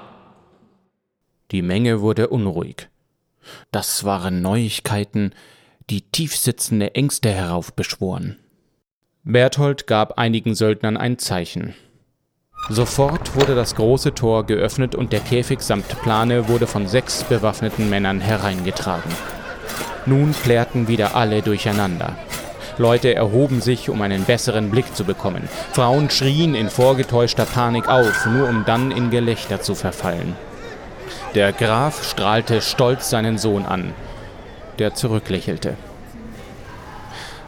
[1.51, 2.89] Die Menge wurde unruhig.
[3.71, 5.31] Das waren Neuigkeiten,
[5.89, 8.37] die tiefsitzende Ängste heraufbeschworen.
[9.23, 11.73] Berthold gab einigen Söldnern ein Zeichen.
[12.69, 17.89] Sofort wurde das große Tor geöffnet und der Käfig samt Plane wurde von sechs bewaffneten
[17.89, 19.11] Männern hereingetragen.
[20.05, 22.17] Nun klärten wieder alle durcheinander.
[22.77, 25.47] Leute erhoben sich, um einen besseren Blick zu bekommen.
[25.73, 30.35] Frauen schrien in vorgetäuschter Panik auf, nur um dann in Gelächter zu verfallen.
[31.37, 33.93] Der Graf strahlte stolz seinen Sohn an,
[34.79, 35.75] der zurücklächelte.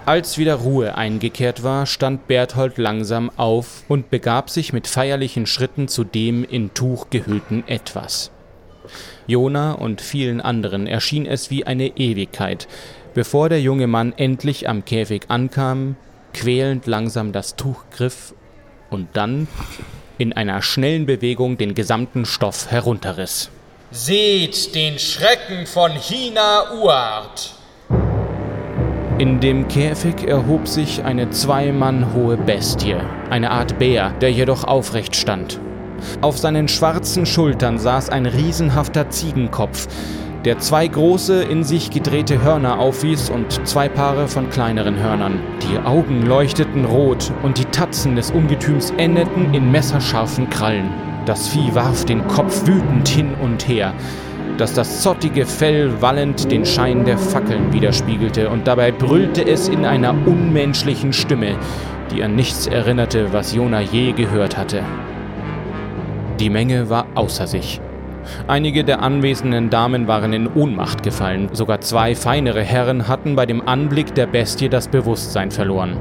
[0.05, 5.87] Als wieder Ruhe eingekehrt war, stand Berthold langsam auf und begab sich mit feierlichen Schritten
[5.87, 8.29] zu dem in Tuch gehüllten Etwas.
[9.25, 12.67] Jona und vielen anderen erschien es wie eine Ewigkeit,
[13.15, 15.95] bevor der junge Mann endlich am Käfig ankam,
[16.35, 18.35] quälend langsam das Tuch griff
[18.91, 19.47] und dann
[20.19, 23.49] in einer schnellen Bewegung den gesamten Stoff herunterriss.
[23.91, 27.55] Seht den Schrecken von China Uart.
[29.17, 32.97] In dem Käfig erhob sich eine zwei Mann hohe Bestie,
[33.31, 35.59] eine Art Bär, der jedoch aufrecht stand.
[36.21, 39.87] Auf seinen schwarzen Schultern saß ein riesenhafter Ziegenkopf,
[40.45, 45.41] der zwei große, in sich gedrehte Hörner aufwies und zwei Paare von kleineren Hörnern.
[45.63, 51.08] Die Augen leuchteten rot und die Tatzen des Ungetüms endeten in messerscharfen Krallen.
[51.29, 53.93] Das Vieh warf den Kopf wütend hin und her,
[54.57, 59.85] dass das zottige Fell wallend den Schein der Fackeln widerspiegelte, und dabei brüllte es in
[59.85, 61.55] einer unmenschlichen Stimme,
[62.09, 64.81] die an nichts erinnerte, was Jona je gehört hatte.
[66.39, 67.79] Die Menge war außer sich.
[68.47, 73.67] Einige der anwesenden Damen waren in Ohnmacht gefallen, sogar zwei feinere Herren hatten bei dem
[73.67, 75.95] Anblick der Bestie das Bewusstsein verloren.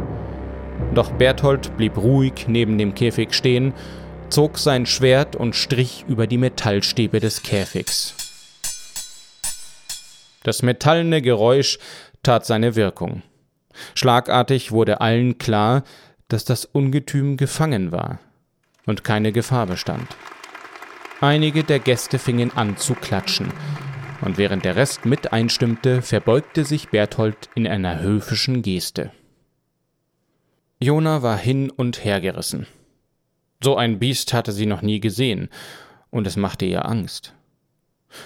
[0.95, 3.75] Doch Berthold blieb ruhig neben dem Käfig stehen,
[4.31, 8.15] zog sein Schwert und strich über die Metallstäbe des Käfigs.
[10.43, 11.79] Das metallene Geräusch
[12.23, 13.23] tat seine Wirkung.
[13.95, 15.85] Schlagartig wurde allen klar,
[16.29, 18.19] dass das Ungetüm gefangen war
[18.87, 20.09] und keine Gefahr bestand.
[21.21, 23.53] Einige der Gäste fingen an zu klatschen,
[24.21, 29.13] und während der Rest mit einstimmte, verbeugte sich Berthold in einer höfischen Geste.
[30.81, 32.67] Jona war hin und her gerissen.
[33.63, 35.49] So ein Biest hatte sie noch nie gesehen,
[36.11, 37.35] und es machte ihr Angst.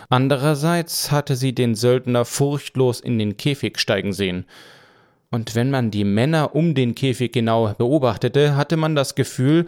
[0.08, 4.46] Andererseits hatte sie den Söldner furchtlos in den Käfig steigen sehen,
[5.30, 9.66] und wenn man die Männer um den Käfig genau beobachtete, hatte man das Gefühl,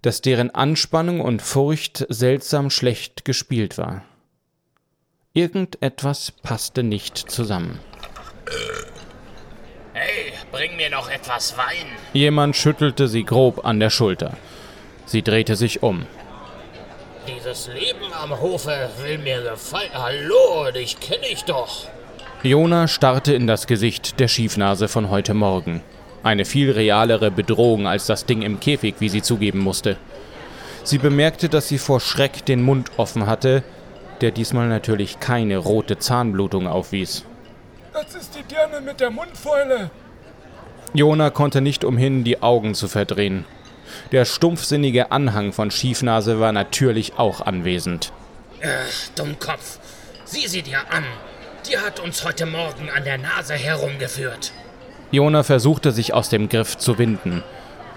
[0.00, 4.04] dass deren Anspannung und Furcht seltsam schlecht gespielt war.
[5.34, 7.78] Irgendetwas passte nicht zusammen.
[9.92, 11.86] Hey, bring mir noch etwas Wein.
[12.14, 14.36] Jemand schüttelte sie grob an der Schulter.
[15.12, 16.06] Sie drehte sich um.
[17.28, 19.90] Dieses Leben am Hofe will mir gefallen.
[19.92, 21.86] Hallo, dich kenne ich doch.
[22.42, 25.82] Jona starrte in das Gesicht der Schiefnase von heute Morgen.
[26.22, 29.98] Eine viel realere Bedrohung als das Ding im Käfig, wie sie zugeben musste.
[30.82, 33.64] Sie bemerkte, dass sie vor Schreck den Mund offen hatte,
[34.22, 37.26] der diesmal natürlich keine rote Zahnblutung aufwies.
[37.92, 39.90] Das ist die Dirne mit der Mundfäule.
[40.94, 43.44] Jona konnte nicht umhin, die Augen zu verdrehen.
[44.12, 48.12] Der stumpfsinnige Anhang von Schiefnase war natürlich auch anwesend.
[48.62, 49.78] Ach, Dummkopf.
[50.24, 51.04] Sieh sie dir an.
[51.68, 54.52] Die hat uns heute Morgen an der Nase herumgeführt.
[55.10, 57.42] Jona versuchte sich aus dem Griff zu winden,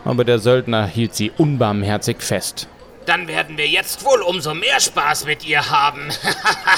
[0.03, 2.67] aber der Söldner hielt sie unbarmherzig fest.
[3.05, 6.10] Dann werden wir jetzt wohl umso mehr Spaß mit ihr haben.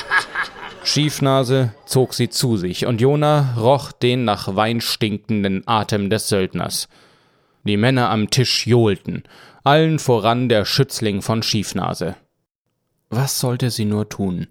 [0.83, 6.87] Schiefnase zog sie zu sich, und Jona roch den nach Wein stinkenden Atem des Söldners.
[7.67, 9.23] Die Männer am Tisch johlten,
[9.63, 12.15] allen voran der Schützling von Schiefnase.
[13.09, 14.47] Was sollte sie nur tun?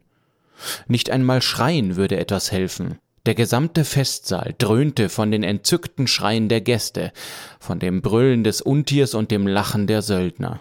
[0.87, 2.99] Nicht einmal schreien würde etwas helfen.
[3.25, 7.13] Der gesamte Festsaal dröhnte von den entzückten Schreien der Gäste,
[7.59, 10.61] von dem Brüllen des Untiers und dem Lachen der Söldner.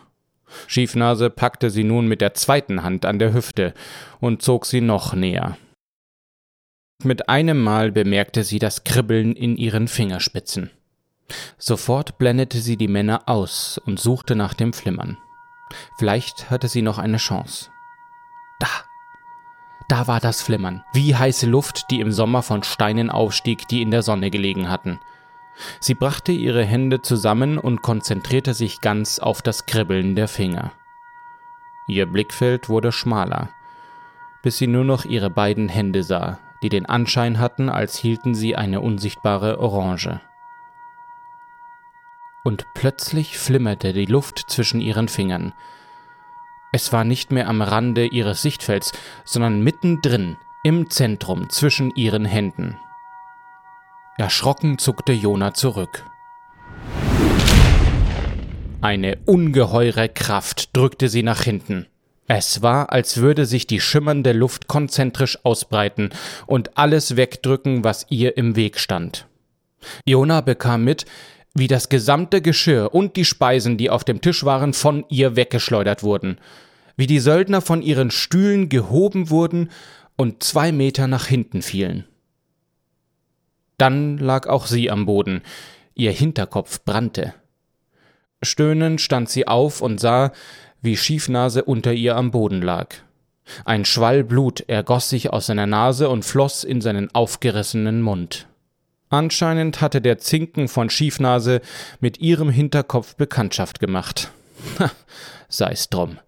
[0.68, 3.74] Schiefnase packte sie nun mit der zweiten Hand an der Hüfte
[4.20, 5.58] und zog sie noch näher.
[7.04, 10.72] Mit einem Mal bemerkte sie das Kribbeln in ihren Fingerspitzen.
[11.58, 15.18] Sofort blendete sie die Männer aus und suchte nach dem Flimmern.
[15.98, 17.72] Vielleicht hatte sie noch eine Chance.
[18.60, 18.68] Da!
[19.88, 23.92] Da war das Flimmern, wie heiße Luft, die im Sommer von Steinen aufstieg, die in
[23.92, 25.00] der Sonne gelegen hatten.
[25.80, 30.72] Sie brachte ihre Hände zusammen und konzentrierte sich ganz auf das Kribbeln der Finger.
[31.88, 33.50] Ihr Blickfeld wurde schmaler,
[34.42, 38.56] bis sie nur noch ihre beiden Hände sah, die den Anschein hatten, als hielten sie
[38.56, 40.20] eine unsichtbare Orange.
[42.46, 45.52] Und plötzlich flimmerte die Luft zwischen ihren Fingern,
[46.76, 48.92] es war nicht mehr am Rande ihres Sichtfelds,
[49.24, 52.78] sondern mittendrin, im Zentrum zwischen ihren Händen.
[54.18, 56.06] Erschrocken zuckte Jona zurück.
[58.82, 61.88] Eine ungeheure Kraft drückte sie nach hinten.
[62.28, 66.10] Es war, als würde sich die schimmernde Luft konzentrisch ausbreiten
[66.46, 69.28] und alles wegdrücken, was ihr im Weg stand.
[70.06, 71.06] Jona bekam mit,
[71.56, 76.04] wie das gesamte Geschirr und die Speisen, die auf dem Tisch waren, von ihr weggeschleudert
[76.04, 76.38] wurden
[76.98, 79.70] wie die Söldner von ihren Stühlen gehoben wurden
[80.16, 82.06] und zwei Meter nach hinten fielen.
[83.78, 85.42] Dann lag auch sie am Boden,
[85.94, 87.34] ihr Hinterkopf brannte.
[88.42, 90.32] Stöhnend stand sie auf und sah,
[90.82, 92.96] wie Schiefnase unter ihr am Boden lag.
[93.66, 98.48] Ein Schwall Blut ergoss sich aus seiner Nase und floss in seinen aufgerissenen Mund.
[99.10, 101.62] Anscheinend hatte der Zinken von Schiefnase
[102.00, 104.32] mit ihrem Hinterkopf Bekanntschaft gemacht.
[105.48, 106.20] Sei's drum.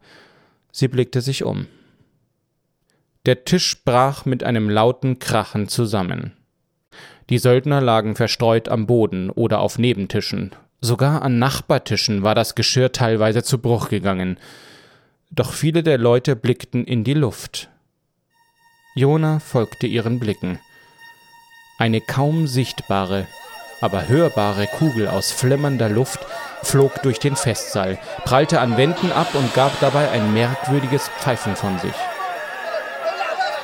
[0.72, 1.68] Sie blickte sich um.
[3.26, 6.34] Der Tisch brach mit einem lauten Krachen zusammen.
[7.30, 10.52] Die Söldner lagen verstreut am Boden oder auf Nebentischen.
[10.80, 14.40] Sogar an Nachbartischen war das Geschirr teilweise zu Bruch gegangen.
[15.32, 17.70] Doch viele der Leute blickten in die Luft.
[18.96, 20.60] Jona folgte ihren Blicken.
[21.80, 23.28] Eine kaum sichtbare,
[23.82, 26.20] aber hörbare Kugel aus flimmernder Luft
[26.64, 31.78] flog durch den Festsaal, prallte an Wänden ab und gab dabei ein merkwürdiges Pfeifen von
[31.78, 31.94] sich.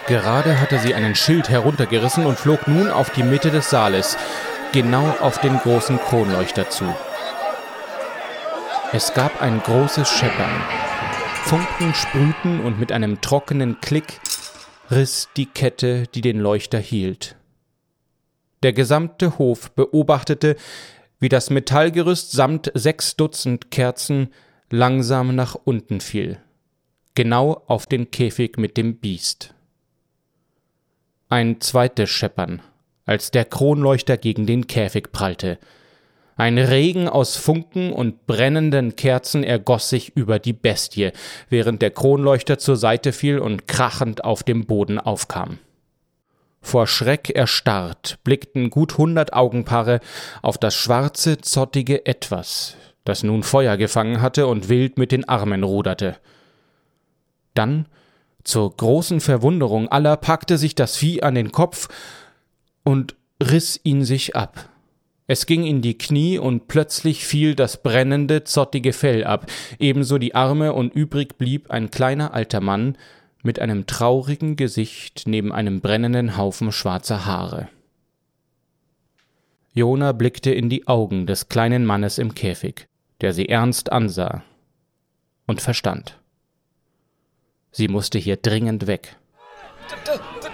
[0.05, 4.15] Gerade hatte sie einen Schild heruntergerissen und flog nun auf die Mitte des Saales,
[4.73, 6.85] genau auf den großen Kronleuchter zu.
[8.91, 10.61] Es gab ein großes Scheppern.
[11.45, 14.19] Funken sprühten und mit einem trockenen Klick
[14.91, 17.35] riss die Kette, die den Leuchter hielt.
[18.63, 20.55] Der gesamte Hof beobachtete,
[21.19, 24.29] wie das Metallgerüst samt sechs Dutzend Kerzen
[24.69, 26.39] langsam nach unten fiel,
[27.13, 29.53] genau auf den Käfig mit dem Biest.
[31.27, 32.61] Ein zweites Scheppern,
[33.05, 35.59] als der Kronleuchter gegen den Käfig prallte.
[36.37, 41.11] Ein Regen aus Funken und brennenden Kerzen ergoss sich über die Bestie,
[41.49, 45.59] während der Kronleuchter zur Seite fiel und krachend auf dem Boden aufkam.
[46.63, 49.99] Vor Schreck erstarrt blickten gut hundert Augenpaare
[50.41, 55.63] auf das schwarze, zottige Etwas, das nun Feuer gefangen hatte und wild mit den Armen
[55.63, 56.15] ruderte.
[57.53, 57.85] Dann,
[58.43, 61.89] zur großen Verwunderung aller, packte sich das Vieh an den Kopf
[62.83, 64.69] und riss ihn sich ab.
[65.27, 69.47] Es ging in die Knie und plötzlich fiel das brennende, zottige Fell ab,
[69.79, 72.97] ebenso die Arme und übrig blieb ein kleiner alter Mann
[73.43, 77.67] mit einem traurigen Gesicht neben einem brennenden Haufen schwarzer Haare.
[79.73, 82.87] Jona blickte in die Augen des kleinen Mannes im Käfig,
[83.21, 84.43] der sie ernst ansah
[85.45, 86.19] und verstand.
[87.71, 89.17] Sie musste hier dringend weg.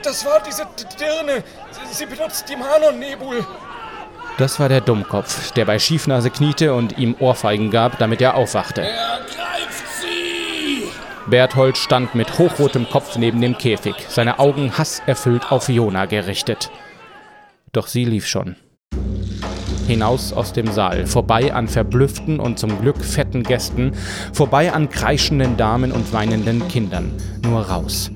[0.03, 0.65] Das war diese
[0.99, 1.43] Dirne.
[1.91, 3.45] Sie benutzt die Manon-Nebul.
[4.37, 8.83] Das war der Dummkopf, der bei Schiefnase kniete und ihm Ohrfeigen gab, damit er aufwachte.
[8.83, 9.58] Sie!
[11.29, 16.71] Berthold stand mit hochrotem Kopf neben dem Käfig, seine Augen hasserfüllt auf Jona gerichtet.
[17.71, 18.55] Doch sie lief schon.
[19.87, 23.93] Hinaus aus dem Saal, vorbei an verblüfften und zum Glück fetten Gästen,
[24.33, 27.11] vorbei an kreischenden Damen und weinenden Kindern.
[27.43, 28.11] Nur raus.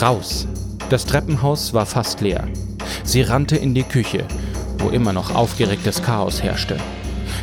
[0.00, 0.46] Raus.
[0.88, 2.46] Das Treppenhaus war fast leer.
[3.02, 4.24] Sie rannte in die Küche,
[4.78, 6.76] wo immer noch aufgeregtes Chaos herrschte.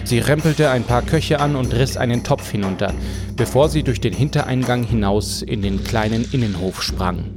[0.05, 2.93] Sie rempelte ein paar Köche an und riss einen Topf hinunter,
[3.35, 7.31] bevor sie durch den Hintereingang hinaus in den kleinen Innenhof sprang.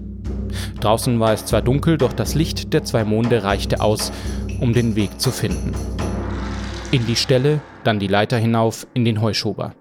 [0.80, 4.12] Draußen war es zwar dunkel, doch das Licht der zwei Monde reichte aus,
[4.60, 5.72] um den Weg zu finden.
[6.90, 9.74] In die Stelle, dann die Leiter hinauf in den Heuschober.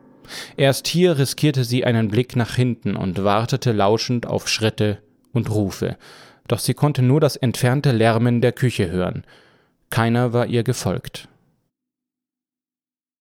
[0.57, 4.99] Erst hier riskierte sie einen Blick nach hinten und wartete lauschend auf Schritte
[5.33, 5.97] und Rufe,
[6.47, 9.23] doch sie konnte nur das entfernte Lärmen der Küche hören,
[9.89, 11.27] keiner war ihr gefolgt.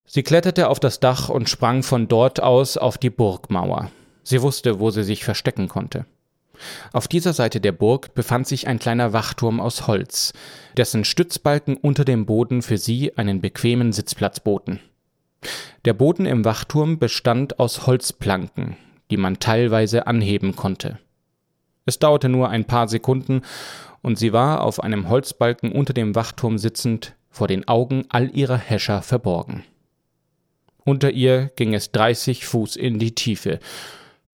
[0.07, 3.90] Sie kletterte auf das Dach und sprang von dort aus auf die Burgmauer.
[4.22, 6.07] Sie wusste, wo sie sich verstecken konnte.
[6.92, 10.32] Auf dieser Seite der Burg befand sich ein kleiner Wachturm aus Holz,
[10.76, 14.80] dessen Stützbalken unter dem Boden für sie einen bequemen Sitzplatz boten.
[15.84, 18.76] Der Boden im Wachturm bestand aus Holzplanken,
[19.11, 20.98] die man teilweise anheben konnte.
[21.86, 23.42] Es dauerte nur ein paar Sekunden,
[24.00, 28.57] und sie war auf einem Holzbalken unter dem Wachturm sitzend, vor den Augen all ihrer
[28.57, 29.64] Häscher verborgen.
[30.85, 33.59] Unter ihr ging es dreißig Fuß in die Tiefe,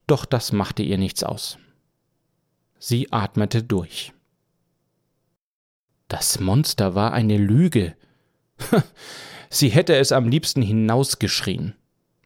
[0.07, 1.59] doch das machte ihr nichts aus.
[2.78, 4.12] Sie atmete durch.
[6.09, 7.94] Das Monster war eine Lüge.
[9.51, 11.74] Sie hätte es am liebsten hinausgeschrien.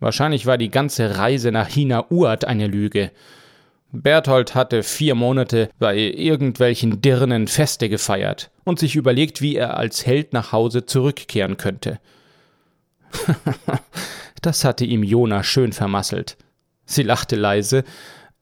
[0.01, 3.11] Wahrscheinlich war die ganze Reise nach China Uat eine Lüge.
[3.93, 10.07] Berthold hatte vier Monate bei irgendwelchen Dirnen Feste gefeiert und sich überlegt, wie er als
[10.07, 12.01] Held nach Hause zurückkehren könnte.
[14.43, 16.37] das hatte ihm Jona schön vermasselt.
[16.87, 17.85] Sie lachte leise,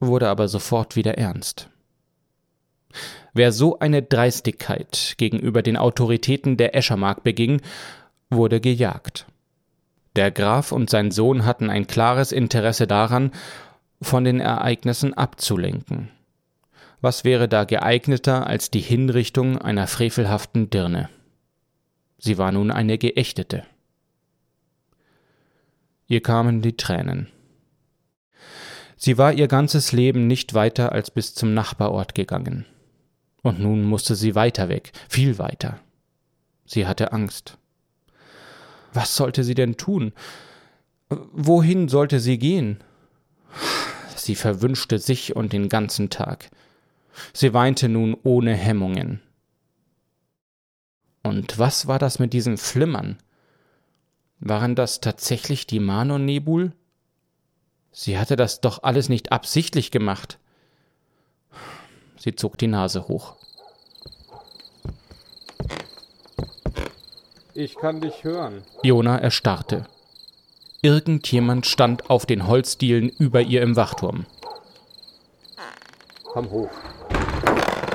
[0.00, 1.68] wurde aber sofort wieder ernst.
[3.34, 7.62] Wer so eine Dreistigkeit gegenüber den Autoritäten der Eschermark beging,
[8.28, 9.26] wurde gejagt.
[10.16, 13.30] Der Graf und sein Sohn hatten ein klares Interesse daran,
[14.02, 16.10] von den Ereignissen abzulenken.
[17.00, 21.08] Was wäre da geeigneter als die Hinrichtung einer frevelhaften Dirne?
[22.18, 23.64] Sie war nun eine Geächtete.
[26.06, 27.28] Ihr kamen die Tränen.
[28.96, 32.66] Sie war ihr ganzes Leben nicht weiter als bis zum Nachbarort gegangen.
[33.42, 35.80] Und nun musste sie weiter weg, viel weiter.
[36.64, 37.58] Sie hatte Angst.
[38.92, 40.12] Was sollte sie denn tun?
[41.08, 42.78] Wohin sollte sie gehen?
[44.14, 46.50] Sie verwünschte sich und den ganzen Tag.
[47.32, 49.20] Sie weinte nun ohne Hemmungen.
[51.22, 53.18] Und was war das mit diesem Flimmern?
[54.44, 56.72] Waren das tatsächlich die Manon-Nebul?
[57.92, 60.40] Sie hatte das doch alles nicht absichtlich gemacht.
[62.18, 63.36] Sie zog die Nase hoch.
[67.54, 68.64] Ich kann dich hören.
[68.82, 69.86] Jona erstarrte.
[70.80, 74.26] Irgendjemand stand auf den Holzdielen über ihr im Wachturm.
[76.24, 76.70] Komm hoch.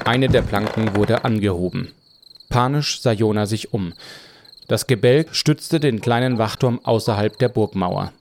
[0.05, 1.91] Eine der Planken wurde angehoben.
[2.47, 3.91] Panisch sah Jona sich um.
[4.67, 8.11] Das Gebälk stützte den kleinen Wachturm außerhalb der Burgmauer.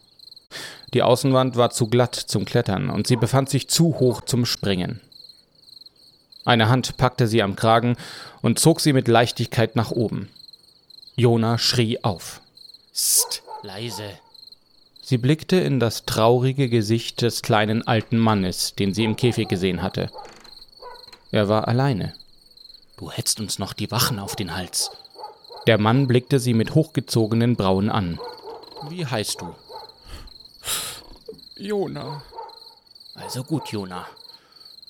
[0.95, 5.01] Die Außenwand war zu glatt zum Klettern und sie befand sich zu hoch zum Springen.
[6.45, 7.97] Eine Hand packte sie am Kragen
[8.41, 10.29] und zog sie mit Leichtigkeit nach oben.
[11.17, 12.41] Jona schrie auf.
[12.93, 14.11] Psst, leise.
[15.03, 19.83] Sie blickte in das traurige Gesicht des kleinen alten Mannes, den sie im Käfig gesehen
[19.83, 20.11] hatte.
[21.33, 22.15] Er war alleine.
[22.97, 24.91] Du hetzt uns noch die Wachen auf den Hals.
[25.67, 28.21] Der Mann blickte sie mit hochgezogenen Brauen an.
[28.89, 29.55] Wie heißt du?
[31.57, 32.23] Jona.
[33.15, 34.07] Also gut, Jona.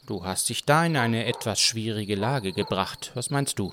[0.06, 3.10] Du hast dich da in eine etwas schwierige Lage gebracht.
[3.14, 3.72] Was meinst du?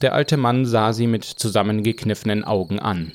[0.00, 3.12] Der alte Mann sah sie mit zusammengekniffenen Augen an.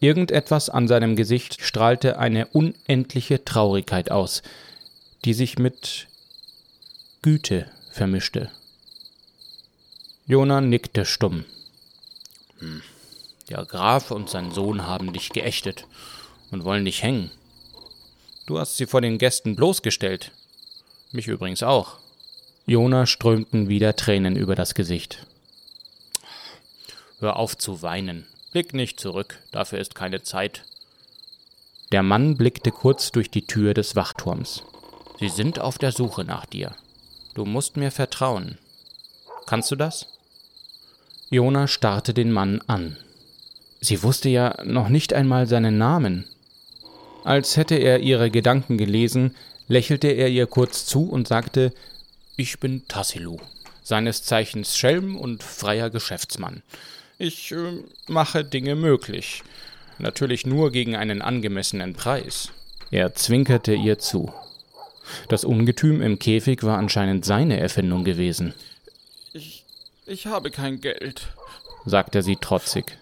[0.00, 4.42] Irgendetwas an seinem Gesicht strahlte eine unendliche Traurigkeit aus,
[5.24, 6.08] die sich mit
[7.22, 8.50] Güte vermischte.
[10.26, 11.44] Jona nickte stumm.
[12.64, 12.82] Hm.
[13.50, 15.86] Der Graf und sein Sohn haben dich geächtet
[16.50, 17.30] und wollen dich hängen.
[18.46, 20.30] Du hast sie vor den Gästen bloßgestellt.
[21.12, 21.98] Mich übrigens auch.
[22.66, 25.26] Jona strömten wieder Tränen über das Gesicht.
[27.20, 28.26] Hör auf zu weinen.
[28.52, 30.64] Blick nicht zurück, dafür ist keine Zeit.
[31.92, 34.62] Der Mann blickte kurz durch die Tür des Wachturms.
[35.20, 36.74] Sie sind auf der Suche nach dir.
[37.34, 38.58] Du musst mir vertrauen.
[39.46, 40.13] Kannst du das?
[41.34, 42.96] Jona starrte den Mann an.
[43.80, 46.26] Sie wusste ja noch nicht einmal seinen Namen.
[47.24, 49.34] Als hätte er ihre Gedanken gelesen,
[49.66, 51.72] lächelte er ihr kurz zu und sagte
[52.36, 53.38] Ich bin Tassilu,
[53.82, 56.62] seines Zeichens Schelm und freier Geschäftsmann.
[57.18, 59.42] Ich äh, mache Dinge möglich,
[59.98, 62.50] natürlich nur gegen einen angemessenen Preis.
[62.90, 64.32] Er zwinkerte ihr zu.
[65.28, 68.54] Das Ungetüm im Käfig war anscheinend seine Erfindung gewesen.
[70.06, 71.28] Ich, habe kein Geld,
[71.86, 72.98] sagte sie trotzig.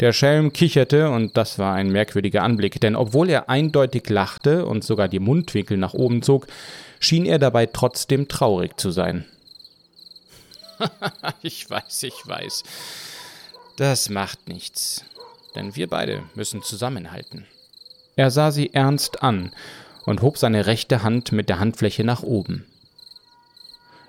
[0.00, 4.82] Der Schelm kicherte, und das war ein merkwürdiger Anblick, denn obwohl er eindeutig lachte und
[4.82, 6.48] sogar die Mundwinkel nach oben zog,
[6.98, 9.24] schien er dabei trotzdem traurig zu sein.
[11.42, 12.64] ich weiß, ich weiß.
[13.76, 15.04] Das macht nichts,
[15.54, 17.46] denn wir beide müssen zusammenhalten.
[18.16, 19.52] Er sah sie ernst an
[20.04, 22.66] und hob seine rechte Hand mit der Handfläche nach oben.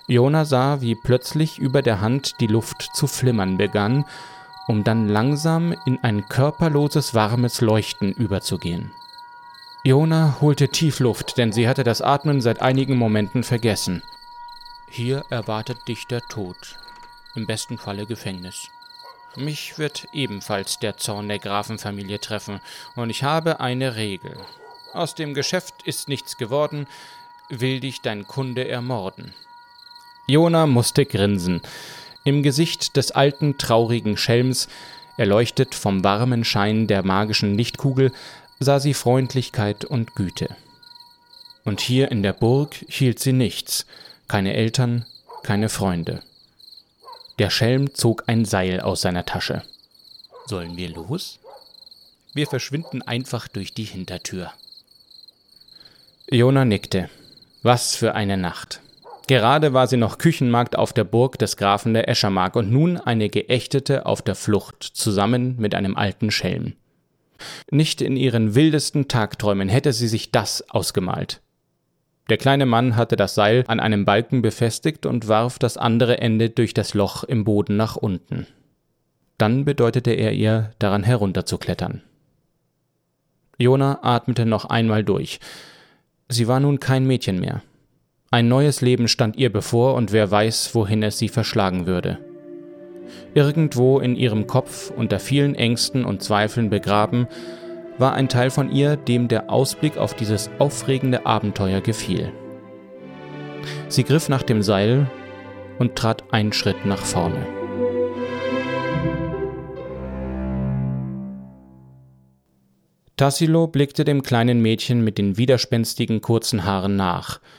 [0.08, 4.06] Jona sah, wie plötzlich über der Hand die Luft zu flimmern begann
[4.68, 8.91] um dann langsam in ein körperloses, warmes Leuchten überzugehen.
[9.84, 14.01] Jona holte tief Luft, denn sie hatte das Atmen seit einigen Momenten vergessen.
[14.89, 16.78] Hier erwartet dich der Tod,
[17.36, 18.70] im besten Falle Gefängnis.
[19.36, 22.62] Mich wird ebenfalls der Zorn der Grafenfamilie treffen,
[22.95, 24.38] und ich habe eine Regel.
[24.93, 26.88] Aus dem Geschäft ist nichts geworden,
[27.49, 29.34] will dich dein Kunde ermorden.
[30.28, 31.61] Jona musste grinsen.
[32.24, 34.69] Im Gesicht des alten, traurigen Schelms,
[35.17, 38.11] erleuchtet vom warmen Schein der magischen Lichtkugel,
[38.59, 40.55] sah sie Freundlichkeit und Güte.
[41.65, 43.86] Und hier in der Burg hielt sie nichts,
[44.28, 45.05] keine Eltern,
[45.43, 46.21] keine Freunde.
[47.39, 49.63] Der Schelm zog ein Seil aus seiner Tasche.
[50.45, 51.39] Sollen wir los?
[52.34, 54.51] Wir verschwinden einfach durch die Hintertür.
[56.30, 57.09] Jona nickte.
[57.61, 58.82] Was für eine Nacht.
[59.28, 63.30] Gerade war sie noch Küchenmagd auf der Burg des Grafen der Eschermark und nun eine
[63.30, 66.74] Geächtete auf der Flucht zusammen mit einem alten Schelm.
[67.71, 71.41] Nicht in ihren wildesten Tagträumen hätte sie sich das ausgemalt.
[72.30, 76.49] Der kleine Mann hatte das Seil an einem Balken befestigt und warf das andere Ende
[76.49, 78.47] durch das Loch im Boden nach unten.
[79.38, 82.01] Dann bedeutete er ihr, daran herunterzuklettern.
[83.57, 85.39] Jona atmete noch einmal durch.
[86.30, 87.61] Sie war nun kein Mädchen mehr.
[88.34, 92.17] Ein neues Leben stand ihr bevor und wer weiß, wohin es sie verschlagen würde.
[93.36, 97.27] Irgendwo in ihrem Kopf, unter vielen Ängsten und Zweifeln begraben,
[97.99, 102.34] war ein Teil von ihr, dem der Ausblick auf dieses aufregende Abenteuer gefiel.
[103.88, 105.11] Sie griff nach dem Seil
[105.77, 107.45] und trat einen Schritt nach vorne.
[113.15, 117.39] Tassilo blickte dem kleinen Mädchen mit den widerspenstigen kurzen Haaren nach–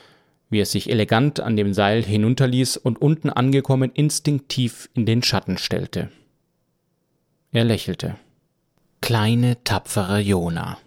[0.49, 5.57] wie es sich elegant an dem Seil hinunterließ und unten angekommen instinktiv in den Schatten
[5.57, 6.09] stellte.
[7.51, 8.15] Er lächelte.
[9.01, 10.77] Kleine, tapfere Jona.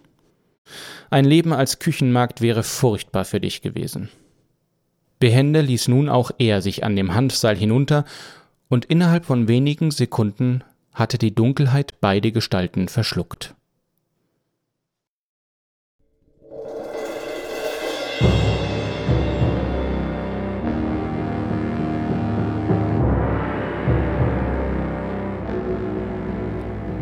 [1.09, 4.09] Ein Leben als Küchenmagd wäre furchtbar für dich gewesen.
[5.19, 8.05] Behende ließ nun auch er sich an dem Handseil hinunter,
[8.69, 13.55] und innerhalb von wenigen Sekunden hatte die Dunkelheit beide Gestalten verschluckt.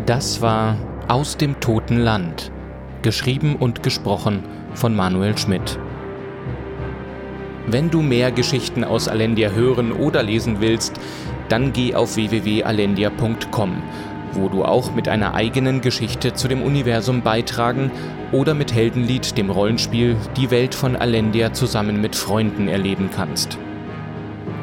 [0.07, 0.77] Das war
[1.09, 2.49] Aus dem toten Land,
[3.01, 4.41] Geschrieben und gesprochen
[4.73, 5.77] von Manuel Schmidt.
[7.67, 10.97] Wenn du mehr Geschichten aus Alendia hören oder lesen willst,
[11.49, 13.83] dann geh auf www.alendia.com,
[14.31, 17.91] wo du auch mit einer eigenen Geschichte zu dem Universum beitragen
[18.31, 23.57] oder mit Heldenlied, dem Rollenspiel, die Welt von Alendia zusammen mit Freunden erleben kannst.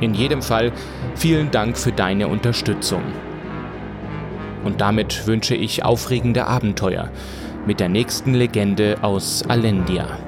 [0.01, 0.73] In jedem Fall
[1.15, 3.03] vielen Dank für deine Unterstützung.
[4.65, 7.11] Und damit wünsche ich aufregende Abenteuer
[7.67, 10.19] mit der nächsten Legende aus Alendia.